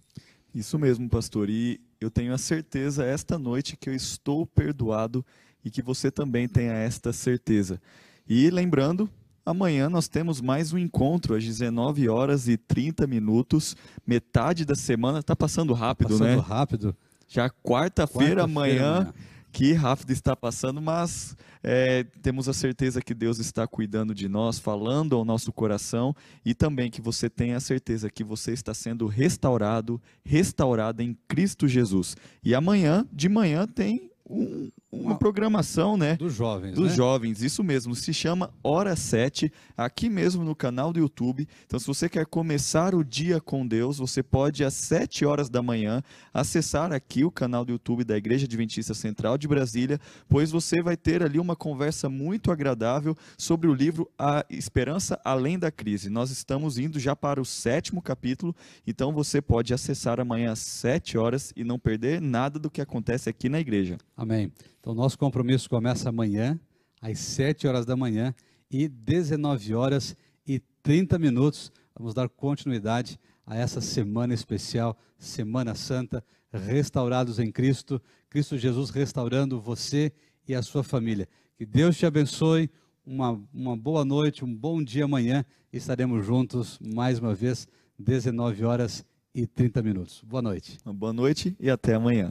Isso 0.54 0.78
mesmo, 0.78 1.08
pastor. 1.08 1.48
E 1.48 1.80
eu 1.98 2.10
tenho 2.10 2.34
a 2.34 2.38
certeza 2.38 3.06
esta 3.06 3.38
noite 3.38 3.74
que 3.74 3.88
eu 3.88 3.94
estou 3.94 4.44
perdoado 4.44 5.24
e 5.64 5.70
que 5.70 5.82
você 5.82 6.10
também 6.10 6.46
tenha 6.48 6.72
esta 6.72 7.12
certeza. 7.12 7.80
E 8.28 8.50
lembrando, 8.50 9.08
Amanhã 9.46 9.90
nós 9.90 10.08
temos 10.08 10.40
mais 10.40 10.72
um 10.72 10.78
encontro 10.78 11.34
às 11.34 11.44
19 11.44 12.08
horas 12.08 12.48
e 12.48 12.56
30 12.56 13.06
minutos. 13.06 13.76
Metade 14.06 14.64
da 14.64 14.74
semana 14.74 15.18
está 15.18 15.36
passando 15.36 15.74
rápido, 15.74 16.08
passando 16.08 16.26
né? 16.26 16.36
Passando 16.36 16.48
rápido. 16.48 16.96
Já 17.28 17.50
quarta-feira 17.50 18.36
quarta 18.36 18.44
amanhã, 18.44 18.96
amanhã, 18.96 19.14
que 19.52 19.74
rápido 19.74 20.12
está 20.12 20.34
passando, 20.34 20.80
mas 20.80 21.36
é, 21.62 22.04
temos 22.22 22.48
a 22.48 22.54
certeza 22.54 23.02
que 23.02 23.12
Deus 23.12 23.38
está 23.38 23.66
cuidando 23.66 24.14
de 24.14 24.28
nós, 24.28 24.58
falando 24.58 25.14
ao 25.14 25.26
nosso 25.26 25.52
coração 25.52 26.16
e 26.42 26.54
também 26.54 26.90
que 26.90 27.02
você 27.02 27.28
tenha 27.28 27.58
a 27.58 27.60
certeza 27.60 28.08
que 28.08 28.24
você 28.24 28.52
está 28.52 28.72
sendo 28.72 29.06
restaurado, 29.06 30.00
restaurada 30.24 31.02
em 31.02 31.14
Cristo 31.28 31.68
Jesus. 31.68 32.16
E 32.42 32.54
amanhã, 32.54 33.06
de 33.12 33.28
manhã, 33.28 33.66
tem 33.66 34.10
um, 34.28 34.70
uma 35.00 35.16
programação, 35.16 35.96
né? 35.96 36.16
Dos 36.16 36.34
jovens. 36.34 36.74
Dos 36.74 36.90
né? 36.90 36.96
jovens, 36.96 37.42
isso 37.42 37.62
mesmo. 37.62 37.94
Se 37.94 38.12
chama 38.12 38.52
Hora 38.62 38.96
7, 38.96 39.52
aqui 39.76 40.08
mesmo 40.08 40.44
no 40.44 40.54
canal 40.54 40.92
do 40.92 40.98
YouTube. 40.98 41.48
Então, 41.66 41.78
se 41.78 41.86
você 41.86 42.08
quer 42.08 42.26
começar 42.26 42.94
o 42.94 43.04
dia 43.04 43.40
com 43.40 43.66
Deus, 43.66 43.98
você 43.98 44.22
pode, 44.22 44.64
às 44.64 44.74
7 44.74 45.24
horas 45.24 45.48
da 45.48 45.62
manhã, 45.62 46.02
acessar 46.32 46.92
aqui 46.92 47.24
o 47.24 47.30
canal 47.30 47.64
do 47.64 47.72
YouTube 47.72 48.04
da 48.04 48.16
Igreja 48.16 48.46
Adventista 48.46 48.94
Central 48.94 49.36
de 49.36 49.48
Brasília, 49.48 50.00
pois 50.28 50.50
você 50.50 50.82
vai 50.82 50.96
ter 50.96 51.22
ali 51.22 51.38
uma 51.38 51.56
conversa 51.56 52.08
muito 52.08 52.50
agradável 52.50 53.16
sobre 53.36 53.68
o 53.68 53.74
livro 53.74 54.10
A 54.18 54.44
Esperança 54.48 55.20
Além 55.24 55.58
da 55.58 55.70
Crise. 55.70 56.08
Nós 56.08 56.30
estamos 56.30 56.78
indo 56.78 56.98
já 56.98 57.16
para 57.16 57.40
o 57.40 57.44
sétimo 57.44 58.00
capítulo, 58.00 58.54
então 58.86 59.12
você 59.12 59.40
pode 59.40 59.74
acessar 59.74 60.20
amanhã 60.20 60.52
às 60.52 60.60
7 60.60 61.18
horas 61.18 61.52
e 61.56 61.64
não 61.64 61.78
perder 61.78 62.20
nada 62.20 62.58
do 62.58 62.70
que 62.70 62.80
acontece 62.80 63.28
aqui 63.28 63.48
na 63.48 63.60
igreja. 63.60 63.98
Amém. 64.16 64.52
Então, 64.84 64.94
nosso 64.94 65.18
compromisso 65.18 65.66
começa 65.66 66.10
amanhã, 66.10 66.60
às 67.00 67.18
7 67.18 67.66
horas 67.66 67.86
da 67.86 67.96
manhã 67.96 68.34
e 68.70 68.86
19 68.86 69.74
horas 69.74 70.14
e 70.46 70.60
30 70.82 71.18
minutos. 71.18 71.72
Vamos 71.98 72.12
dar 72.12 72.28
continuidade 72.28 73.18
a 73.46 73.56
essa 73.56 73.80
semana 73.80 74.34
especial, 74.34 74.94
Semana 75.16 75.74
Santa, 75.74 76.22
restaurados 76.52 77.38
em 77.38 77.50
Cristo, 77.50 77.98
Cristo 78.28 78.58
Jesus 78.58 78.90
restaurando 78.90 79.58
você 79.58 80.12
e 80.46 80.54
a 80.54 80.60
sua 80.60 80.84
família. 80.84 81.26
Que 81.56 81.64
Deus 81.64 81.96
te 81.96 82.04
abençoe, 82.04 82.70
uma, 83.06 83.42
uma 83.54 83.74
boa 83.74 84.04
noite, 84.04 84.44
um 84.44 84.54
bom 84.54 84.84
dia 84.84 85.06
amanhã. 85.06 85.46
Estaremos 85.72 86.26
juntos 86.26 86.78
mais 86.78 87.18
uma 87.18 87.34
vez, 87.34 87.66
19 87.98 88.62
horas 88.66 89.02
e 89.34 89.46
30 89.46 89.82
minutos. 89.82 90.22
Boa 90.22 90.42
noite. 90.42 90.76
Uma 90.84 90.92
boa 90.92 91.14
noite 91.14 91.56
e 91.58 91.70
até 91.70 91.94
amanhã. 91.94 92.30